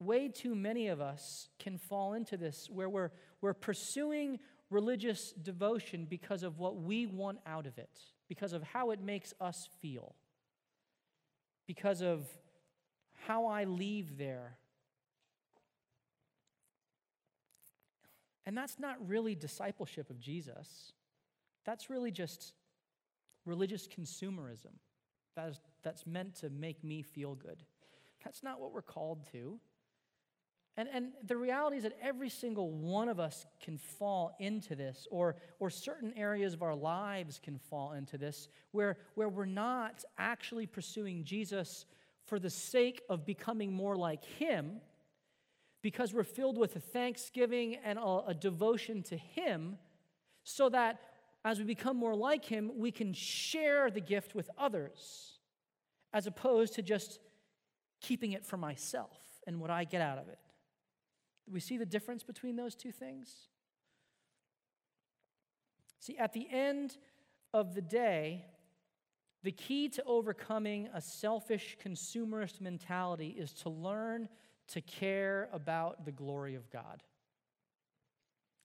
Way 0.00 0.28
too 0.28 0.56
many 0.56 0.88
of 0.88 1.00
us 1.00 1.48
can 1.60 1.78
fall 1.78 2.14
into 2.14 2.36
this 2.36 2.68
where 2.68 2.88
we're, 2.88 3.10
we're 3.40 3.54
pursuing 3.54 4.40
religious 4.68 5.32
devotion 5.32 6.06
because 6.10 6.42
of 6.42 6.58
what 6.58 6.76
we 6.76 7.06
want 7.06 7.38
out 7.46 7.66
of 7.66 7.78
it, 7.78 8.00
because 8.28 8.52
of 8.52 8.64
how 8.64 8.90
it 8.90 9.00
makes 9.00 9.32
us 9.40 9.68
feel, 9.80 10.14
because 11.68 12.00
of 12.00 12.26
how 13.26 13.46
I 13.46 13.64
leave 13.64 14.18
there. 14.18 14.56
And 18.46 18.56
that's 18.56 18.78
not 18.80 18.96
really 19.06 19.34
discipleship 19.34 20.08
of 20.08 20.18
Jesus. 20.18 20.92
That's 21.66 21.90
really 21.90 22.10
just 22.10 22.54
religious 23.44 23.86
consumerism. 23.86 24.72
That 25.36 25.50
is, 25.50 25.60
that's 25.82 26.06
meant 26.06 26.36
to 26.36 26.48
make 26.48 26.82
me 26.82 27.02
feel 27.02 27.34
good. 27.34 27.62
That's 28.24 28.42
not 28.42 28.58
what 28.58 28.72
we're 28.72 28.80
called 28.80 29.30
to. 29.32 29.60
And, 30.78 30.88
and 30.94 31.08
the 31.26 31.36
reality 31.36 31.76
is 31.76 31.82
that 31.82 31.98
every 32.00 32.28
single 32.30 32.70
one 32.70 33.08
of 33.08 33.18
us 33.18 33.46
can 33.60 33.76
fall 33.78 34.36
into 34.38 34.76
this, 34.76 35.08
or, 35.10 35.34
or 35.58 35.70
certain 35.70 36.12
areas 36.16 36.54
of 36.54 36.62
our 36.62 36.76
lives 36.76 37.40
can 37.42 37.58
fall 37.58 37.94
into 37.94 38.16
this, 38.16 38.48
where, 38.70 38.96
where 39.16 39.28
we're 39.28 39.44
not 39.44 40.04
actually 40.18 40.66
pursuing 40.66 41.24
Jesus 41.24 41.84
for 42.26 42.38
the 42.38 42.48
sake 42.48 43.02
of 43.10 43.26
becoming 43.26 43.72
more 43.72 43.96
like 43.96 44.24
Him, 44.24 44.80
because 45.82 46.14
we're 46.14 46.22
filled 46.22 46.56
with 46.56 46.76
a 46.76 46.80
thanksgiving 46.80 47.76
and 47.84 47.98
a, 47.98 48.22
a 48.28 48.34
devotion 48.34 49.02
to 49.02 49.16
Him, 49.16 49.78
so 50.44 50.68
that 50.68 51.00
as 51.44 51.58
we 51.58 51.64
become 51.64 51.96
more 51.96 52.14
like 52.14 52.44
Him, 52.44 52.70
we 52.76 52.92
can 52.92 53.12
share 53.12 53.90
the 53.90 54.00
gift 54.00 54.36
with 54.36 54.48
others, 54.56 55.40
as 56.12 56.28
opposed 56.28 56.74
to 56.74 56.82
just 56.82 57.18
keeping 58.00 58.30
it 58.30 58.46
for 58.46 58.56
myself 58.56 59.18
and 59.44 59.58
what 59.58 59.70
I 59.70 59.82
get 59.82 60.02
out 60.02 60.18
of 60.18 60.28
it. 60.28 60.38
We 61.50 61.60
see 61.60 61.76
the 61.76 61.86
difference 61.86 62.22
between 62.22 62.56
those 62.56 62.74
two 62.74 62.92
things? 62.92 63.48
See, 66.00 66.16
at 66.16 66.32
the 66.32 66.48
end 66.50 66.96
of 67.52 67.74
the 67.74 67.82
day, 67.82 68.44
the 69.42 69.52
key 69.52 69.88
to 69.90 70.04
overcoming 70.04 70.88
a 70.92 71.00
selfish 71.00 71.76
consumerist 71.82 72.60
mentality 72.60 73.28
is 73.28 73.52
to 73.54 73.70
learn 73.70 74.28
to 74.68 74.80
care 74.80 75.48
about 75.52 76.04
the 76.04 76.12
glory 76.12 76.54
of 76.54 76.70
God. 76.70 77.02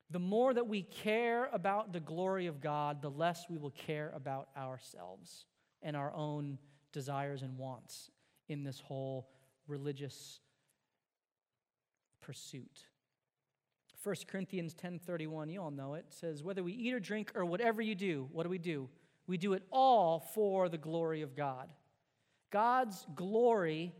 The 0.09 0.19
more 0.19 0.53
that 0.53 0.67
we 0.67 0.83
care 0.83 1.49
about 1.53 1.93
the 1.93 1.99
glory 1.99 2.47
of 2.47 2.61
God, 2.61 3.01
the 3.01 3.09
less 3.09 3.45
we 3.49 3.57
will 3.57 3.71
care 3.71 4.11
about 4.15 4.49
ourselves 4.57 5.45
and 5.81 5.95
our 5.95 6.13
own 6.13 6.57
desires 6.91 7.41
and 7.41 7.57
wants 7.57 8.11
in 8.47 8.63
this 8.63 8.79
whole 8.79 9.29
religious 9.67 10.39
pursuit. 12.23 12.87
1 14.03 14.15
Corinthians 14.27 14.73
10:31, 14.73 15.49
you 15.51 15.61
all 15.61 15.71
know 15.71 15.93
it, 15.93 16.05
says 16.09 16.43
whether 16.43 16.63
we 16.63 16.73
eat 16.73 16.93
or 16.93 16.99
drink 16.99 17.31
or 17.35 17.45
whatever 17.45 17.81
you 17.81 17.95
do, 17.95 18.27
what 18.31 18.43
do 18.43 18.49
we 18.49 18.57
do? 18.57 18.89
We 19.27 19.37
do 19.37 19.53
it 19.53 19.63
all 19.71 20.19
for 20.19 20.67
the 20.67 20.77
glory 20.77 21.21
of 21.21 21.35
God. 21.35 21.69
God's 22.49 23.05
glory, 23.15 23.93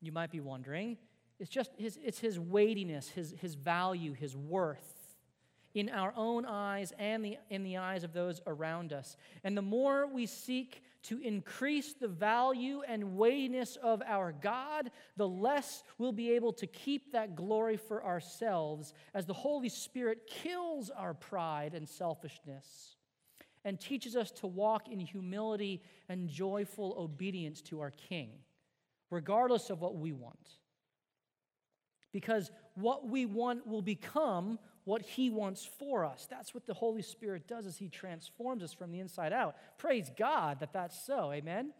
you 0.00 0.12
might 0.12 0.30
be 0.30 0.40
wondering, 0.40 0.98
it's 1.38 1.50
just 1.50 1.70
his, 1.76 1.98
it's 2.02 2.18
his 2.18 2.38
weightiness, 2.38 3.08
his, 3.10 3.34
his 3.38 3.54
value, 3.54 4.12
his 4.12 4.36
worth 4.36 4.98
in 5.74 5.88
our 5.88 6.12
own 6.16 6.44
eyes 6.44 6.92
and 6.98 7.24
the, 7.24 7.38
in 7.50 7.62
the 7.62 7.76
eyes 7.76 8.02
of 8.02 8.12
those 8.12 8.40
around 8.46 8.92
us. 8.92 9.16
And 9.44 9.56
the 9.56 9.62
more 9.62 10.06
we 10.06 10.26
seek 10.26 10.82
to 11.08 11.18
increase 11.20 11.94
the 11.94 12.08
value 12.08 12.82
and 12.86 13.16
weightiness 13.16 13.76
of 13.82 14.02
our 14.06 14.32
God, 14.32 14.90
the 15.16 15.26
less 15.26 15.82
we'll 15.96 16.12
be 16.12 16.32
able 16.32 16.52
to 16.52 16.66
keep 16.66 17.12
that 17.12 17.34
glory 17.34 17.78
for 17.78 18.04
ourselves 18.04 18.92
as 19.14 19.24
the 19.24 19.32
Holy 19.32 19.70
Spirit 19.70 20.26
kills 20.26 20.90
our 20.90 21.14
pride 21.14 21.72
and 21.72 21.88
selfishness 21.88 22.96
and 23.64 23.80
teaches 23.80 24.16
us 24.16 24.30
to 24.30 24.46
walk 24.46 24.88
in 24.88 25.00
humility 25.00 25.82
and 26.10 26.28
joyful 26.28 26.94
obedience 26.98 27.62
to 27.62 27.80
our 27.80 27.90
King, 27.90 28.30
regardless 29.10 29.70
of 29.70 29.80
what 29.80 29.96
we 29.96 30.12
want. 30.12 30.50
Because 32.12 32.50
what 32.74 33.08
we 33.08 33.24
want 33.24 33.66
will 33.66 33.82
become 33.82 34.58
what 34.88 35.02
he 35.02 35.28
wants 35.28 35.68
for 35.78 36.02
us. 36.02 36.26
That's 36.30 36.54
what 36.54 36.66
the 36.66 36.72
Holy 36.72 37.02
Spirit 37.02 37.46
does 37.46 37.66
is 37.66 37.76
he 37.76 37.90
transforms 37.90 38.62
us 38.62 38.72
from 38.72 38.90
the 38.90 39.00
inside 39.00 39.34
out. 39.34 39.54
Praise 39.76 40.10
God 40.16 40.60
that 40.60 40.72
that's 40.72 40.98
so. 41.04 41.30
Amen. 41.30 41.74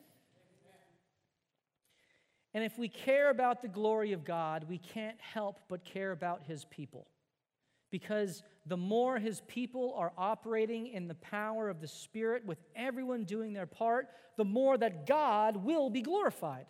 And 2.52 2.62
if 2.62 2.78
we 2.78 2.88
care 2.88 3.30
about 3.30 3.62
the 3.62 3.68
glory 3.68 4.12
of 4.12 4.26
God, 4.26 4.66
we 4.68 4.76
can't 4.76 5.18
help 5.20 5.58
but 5.70 5.86
care 5.86 6.12
about 6.12 6.42
his 6.46 6.66
people. 6.66 7.06
Because 7.90 8.42
the 8.66 8.76
more 8.76 9.18
his 9.18 9.40
people 9.46 9.94
are 9.96 10.12
operating 10.18 10.88
in 10.88 11.08
the 11.08 11.14
power 11.14 11.70
of 11.70 11.80
the 11.80 11.88
Spirit, 11.88 12.44
with 12.44 12.58
everyone 12.76 13.24
doing 13.24 13.54
their 13.54 13.64
part, 13.64 14.08
the 14.36 14.44
more 14.44 14.76
that 14.76 15.06
God 15.06 15.56
will 15.56 15.88
be 15.88 16.02
glorified. 16.02 16.66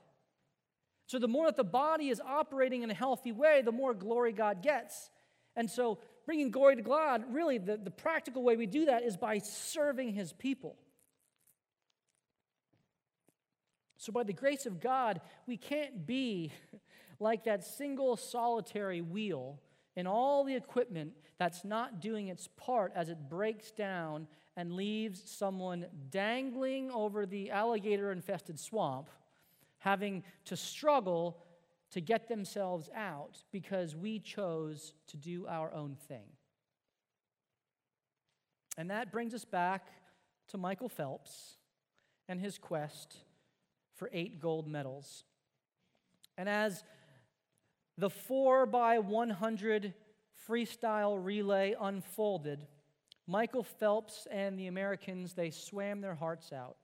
So, 1.07 1.19
the 1.19 1.27
more 1.27 1.47
that 1.47 1.57
the 1.57 1.65
body 1.65 2.11
is 2.11 2.21
operating 2.21 2.83
in 2.83 2.91
a 2.91 2.95
healthy 2.95 3.33
way, 3.33 3.63
the 3.65 3.73
more 3.73 3.93
glory 3.93 4.33
God 4.33 4.63
gets. 4.63 5.11
And 5.57 5.69
so, 5.69 5.99
bringing 6.29 6.51
glory 6.51 6.77
to 6.77 6.83
God, 6.83 7.25
really, 7.33 7.57
the, 7.57 7.79
the 7.79 7.91
practical 7.91 8.43
way 8.43 8.55
we 8.55 8.67
do 8.67 8.85
that 8.85 9.03
is 9.03 9.17
by 9.17 9.39
serving 9.39 10.13
his 10.13 10.31
people. 10.35 10.77
So, 13.97 14.13
by 14.13 14.25
the 14.25 14.35
grace 14.35 14.67
of 14.67 14.79
God, 14.79 15.23
we 15.47 15.57
can't 15.57 16.07
be 16.07 16.53
like 17.19 17.45
that 17.45 17.65
single 17.65 18.15
solitary 18.19 19.01
wheel 19.01 19.59
in 19.97 20.07
all 20.07 20.45
the 20.45 20.55
equipment 20.55 21.13
that's 21.39 21.65
not 21.65 22.03
doing 22.03 22.29
its 22.29 22.47
part 22.59 22.93
as 22.95 23.09
it 23.09 23.31
breaks 23.31 23.71
down 23.71 24.27
and 24.55 24.75
leaves 24.75 25.23
someone 25.25 25.87
dangling 26.11 26.91
over 26.91 27.25
the 27.25 27.51
alligator 27.51 28.13
infested 28.13 28.61
swamp, 28.61 29.09
having 29.79 30.23
to 30.45 30.59
struggle 30.59 31.43
to 31.91 32.01
get 32.01 32.29
themselves 32.29 32.91
out 32.95 33.43
because 33.51 33.97
we 33.97 34.19
chose 34.19 34.93
to 35.09 35.17
do 35.17 35.47
our 35.47 35.73
own 35.73 35.97
thing. 36.09 36.27
And 38.77 38.91
that 38.91 39.11
brings 39.11 39.35
us 39.35 39.45
back 39.45 39.89
to 40.49 40.59
Michael 40.59 40.89
Phelps 40.89 41.57
and 42.29 42.41
his 42.41 42.59
quest 42.59 43.17
for 43.95 44.11
eight 44.13 44.41
gold 44.41 44.69
medals. 44.69 45.25
And 46.37 46.49
as 46.49 46.85
the 47.97 48.11
4 48.11 48.67
by 48.67 49.01
100 49.01 49.95
freestyle 50.49 51.19
relay 51.23 51.75
unfolded, 51.81 52.67
Michael 53.27 53.65
Phelps 53.65 54.27
and 54.31 54.59
the 54.59 54.69
Americans, 54.69 55.35
they 55.35 55.51
swam 55.51 56.01
their 56.01 56.15
hearts 56.15 56.53
out. 56.53 56.77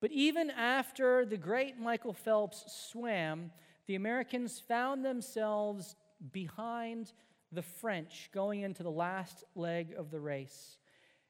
But 0.00 0.10
even 0.10 0.50
after 0.50 1.24
the 1.24 1.38
great 1.38 1.78
Michael 1.78 2.12
Phelps 2.12 2.64
swam, 2.90 3.52
the 3.86 3.94
Americans 3.94 4.60
found 4.60 5.04
themselves 5.04 5.96
behind 6.32 7.12
the 7.52 7.62
French 7.62 8.30
going 8.32 8.60
into 8.60 8.82
the 8.82 8.90
last 8.90 9.44
leg 9.54 9.94
of 9.96 10.10
the 10.10 10.20
race. 10.20 10.78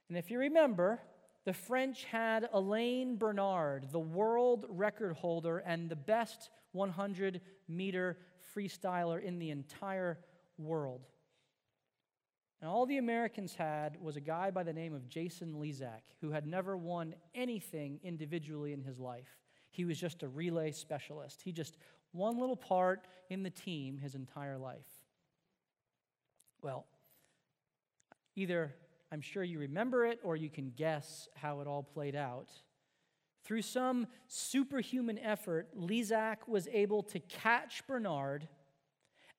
And 0.08 0.16
if 0.16 0.30
you 0.30 0.38
remember, 0.38 1.00
the 1.44 1.52
French 1.52 2.04
had 2.04 2.48
Alain 2.52 3.16
Bernard, 3.16 3.90
the 3.90 3.98
world 3.98 4.66
record 4.68 5.14
holder 5.14 5.58
and 5.58 5.90
the 5.90 5.96
best 5.96 6.50
100 6.72 7.40
meter 7.68 8.18
freestyler 8.54 9.22
in 9.22 9.38
the 9.38 9.50
entire 9.50 10.18
world. 10.56 11.02
And 12.60 12.70
all 12.70 12.86
the 12.86 12.96
Americans 12.96 13.54
had 13.54 14.00
was 14.00 14.16
a 14.16 14.22
guy 14.22 14.50
by 14.50 14.62
the 14.62 14.72
name 14.72 14.94
of 14.94 15.08
Jason 15.08 15.54
Lezak, 15.54 16.00
who 16.22 16.30
had 16.30 16.46
never 16.46 16.78
won 16.78 17.14
anything 17.34 18.00
individually 18.02 18.72
in 18.72 18.82
his 18.82 18.98
life. 18.98 19.38
He 19.70 19.84
was 19.84 20.00
just 20.00 20.22
a 20.22 20.28
relay 20.28 20.70
specialist. 20.70 21.42
He 21.42 21.52
just 21.52 21.76
one 22.14 22.38
little 22.38 22.56
part 22.56 23.06
in 23.28 23.42
the 23.42 23.50
team 23.50 23.98
his 23.98 24.14
entire 24.14 24.56
life. 24.56 24.86
Well, 26.62 26.86
either 28.36 28.74
I'm 29.12 29.20
sure 29.20 29.42
you 29.42 29.58
remember 29.58 30.06
it 30.06 30.20
or 30.22 30.36
you 30.36 30.48
can 30.48 30.72
guess 30.76 31.28
how 31.34 31.60
it 31.60 31.66
all 31.66 31.82
played 31.82 32.16
out. 32.16 32.50
Through 33.44 33.62
some 33.62 34.06
superhuman 34.26 35.18
effort, 35.18 35.68
Lezak 35.76 36.48
was 36.48 36.66
able 36.72 37.02
to 37.02 37.18
catch 37.18 37.86
Bernard 37.86 38.48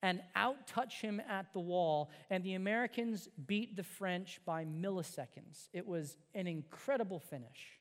and 0.03 0.21
outtouch 0.35 1.01
him 1.01 1.19
at 1.27 1.51
the 1.53 1.59
wall, 1.59 2.11
and 2.29 2.43
the 2.43 2.53
Americans 2.53 3.27
beat 3.47 3.75
the 3.75 3.83
French 3.83 4.39
by 4.45 4.63
milliseconds. 4.63 5.69
It 5.73 5.87
was 5.87 6.17
an 6.35 6.45
incredible 6.45 7.19
finish. 7.19 7.79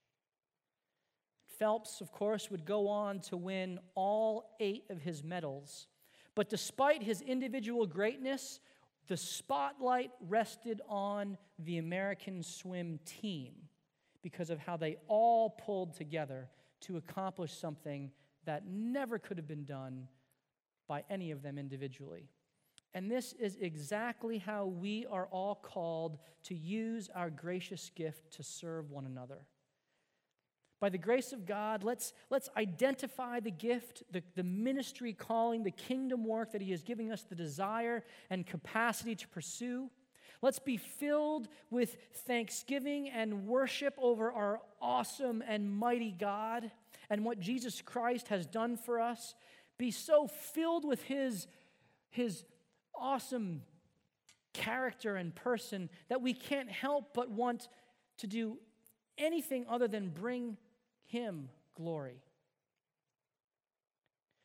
Phelps, 1.59 2.01
of 2.01 2.13
course, 2.13 2.51
would 2.51 2.65
go 2.65 2.89
on 2.89 3.21
to 3.21 3.37
win 3.37 3.79
all 3.95 4.57
eight 4.61 4.85
of 4.91 5.01
his 5.01 5.23
medals. 5.23 5.87
But 6.35 6.49
despite 6.49 7.03
his 7.03 7.21
individual 7.21 7.87
greatness, 7.87 8.61
the 9.07 9.17
spotlight 9.17 10.11
rested 10.21 10.81
on 10.89 11.37
the 11.59 11.79
American 11.79 12.43
swim 12.43 12.99
team 13.05 13.53
because 14.23 14.51
of 14.51 14.59
how 14.59 14.77
they 14.77 14.97
all 15.07 15.51
pulled 15.51 15.95
together 15.95 16.49
to 16.81 16.97
accomplish 16.97 17.53
something 17.53 18.11
that 18.47 18.67
never 18.67 19.19
could 19.19 19.37
have 19.37 19.47
been 19.47 19.65
done 19.65 20.09
by 20.89 21.05
any 21.11 21.31
of 21.31 21.43
them 21.43 21.59
individually. 21.59 22.29
And 22.95 23.11
this 23.11 23.33
is 23.35 23.57
exactly 23.61 24.39
how 24.39 24.67
we 24.67 25.07
are 25.11 25.27
all 25.27 25.57
called 25.57 26.19
to 26.45 26.55
use 26.55 27.11
our 27.15 27.29
gracious 27.29 27.91
gift 27.95 28.33
to 28.35 28.43
serve 28.43 28.91
one 28.91 29.05
another. 29.05 29.47
By 30.85 30.91
the 30.91 30.99
grace 30.99 31.33
of 31.33 31.47
God, 31.47 31.83
let's, 31.83 32.13
let's 32.29 32.51
identify 32.59 33.41
the 33.41 33.51
gift, 33.51 34.03
the, 34.13 34.23
the 34.35 34.43
ministry 34.43 35.15
calling, 35.15 35.63
the 35.63 35.71
kingdom 35.71 36.27
work 36.27 36.53
that 36.53 36.61
He 36.61 36.73
is 36.73 36.83
giving 36.83 37.11
us 37.11 37.23
the 37.23 37.35
desire 37.35 38.05
and 38.29 38.47
capacity 38.47 39.15
to 39.15 39.27
pursue. 39.29 39.89
Let's 40.43 40.59
be 40.59 40.77
filled 40.77 41.49
with 41.71 41.97
thanksgiving 42.27 43.09
and 43.09 43.47
worship 43.47 43.95
over 43.97 44.31
our 44.31 44.61
awesome 44.83 45.43
and 45.49 45.75
mighty 45.75 46.11
God 46.11 46.71
and 47.09 47.25
what 47.25 47.41
Jesus 47.41 47.81
Christ 47.81 48.29
has 48.29 48.45
done 48.45 48.77
for 48.77 49.01
us. 49.01 49.35
Be 49.79 49.91
so 49.91 50.27
filled 50.27 50.85
with 50.85 51.03
His, 51.05 51.47
his 52.11 52.45
awesome 52.95 53.63
character 54.53 55.17
and 55.17 55.35
person 55.35 55.89
that 56.11 56.21
we 56.21 56.35
can't 56.35 56.71
help 56.71 57.15
but 57.15 57.31
want 57.31 57.71
to 58.19 58.27
do 58.27 58.59
anything 59.17 59.65
other 59.67 59.89
than 59.89 60.11
bring 60.11 60.59
him 61.07 61.49
glory. 61.75 62.23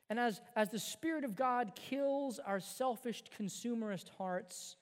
And 0.10 0.20
as, 0.20 0.42
as 0.56 0.70
the 0.70 0.80
Spirit 0.80 1.24
of 1.24 1.36
God 1.36 1.74
kills 1.76 2.40
our 2.40 2.60
selfish 2.60 3.24
consumerist 3.40 4.10
hearts, 4.18 4.76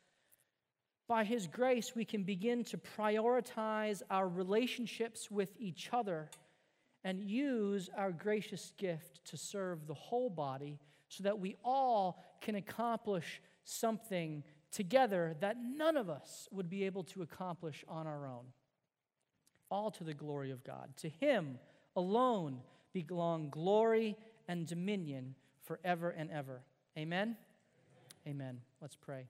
by 1.08 1.24
His 1.24 1.48
grace, 1.48 1.94
we 1.96 2.06
can 2.06 2.24
begin 2.24 2.64
to 2.66 2.78
prioritize 2.78 4.02
our 4.10 4.28
relationships 4.28 5.32
with 5.32 5.50
each 5.58 5.90
other 5.92 6.30
and 7.04 7.22
use 7.22 7.90
our 7.96 8.12
gracious 8.12 8.74
gift 8.78 9.24
to 9.26 9.38
serve 9.38 9.88
the 9.88 9.94
whole 9.94 10.30
body 10.30 10.80
so 11.08 11.24
that 11.24 11.40
we 11.40 11.56
all 11.64 12.22
can 12.42 12.56
accomplish 12.56 13.42
something 13.64 14.44
together 14.72 15.36
that 15.40 15.56
none 15.62 15.96
of 15.96 16.10
us 16.10 16.50
would 16.52 16.70
be 16.70 16.84
able 16.84 17.04
to 17.04 17.22
accomplish 17.22 17.86
on 17.88 18.06
our 18.08 18.28
own. 18.28 18.46
All 19.70 19.92
to 19.92 20.04
the 20.04 20.14
glory 20.14 20.52
of 20.52 20.64
God. 20.64 20.90
To 20.98 21.10
Him 21.10 21.60
alone 21.96 22.62
belong 22.94 23.50
glory 23.50 24.16
and 24.48 24.66
dominion 24.66 25.36
forever 25.64 26.10
and 26.10 26.32
ever. 26.32 26.62
Amen? 26.98 27.36
Amen. 28.28 28.62
Let's 28.82 28.96
pray. 28.96 29.28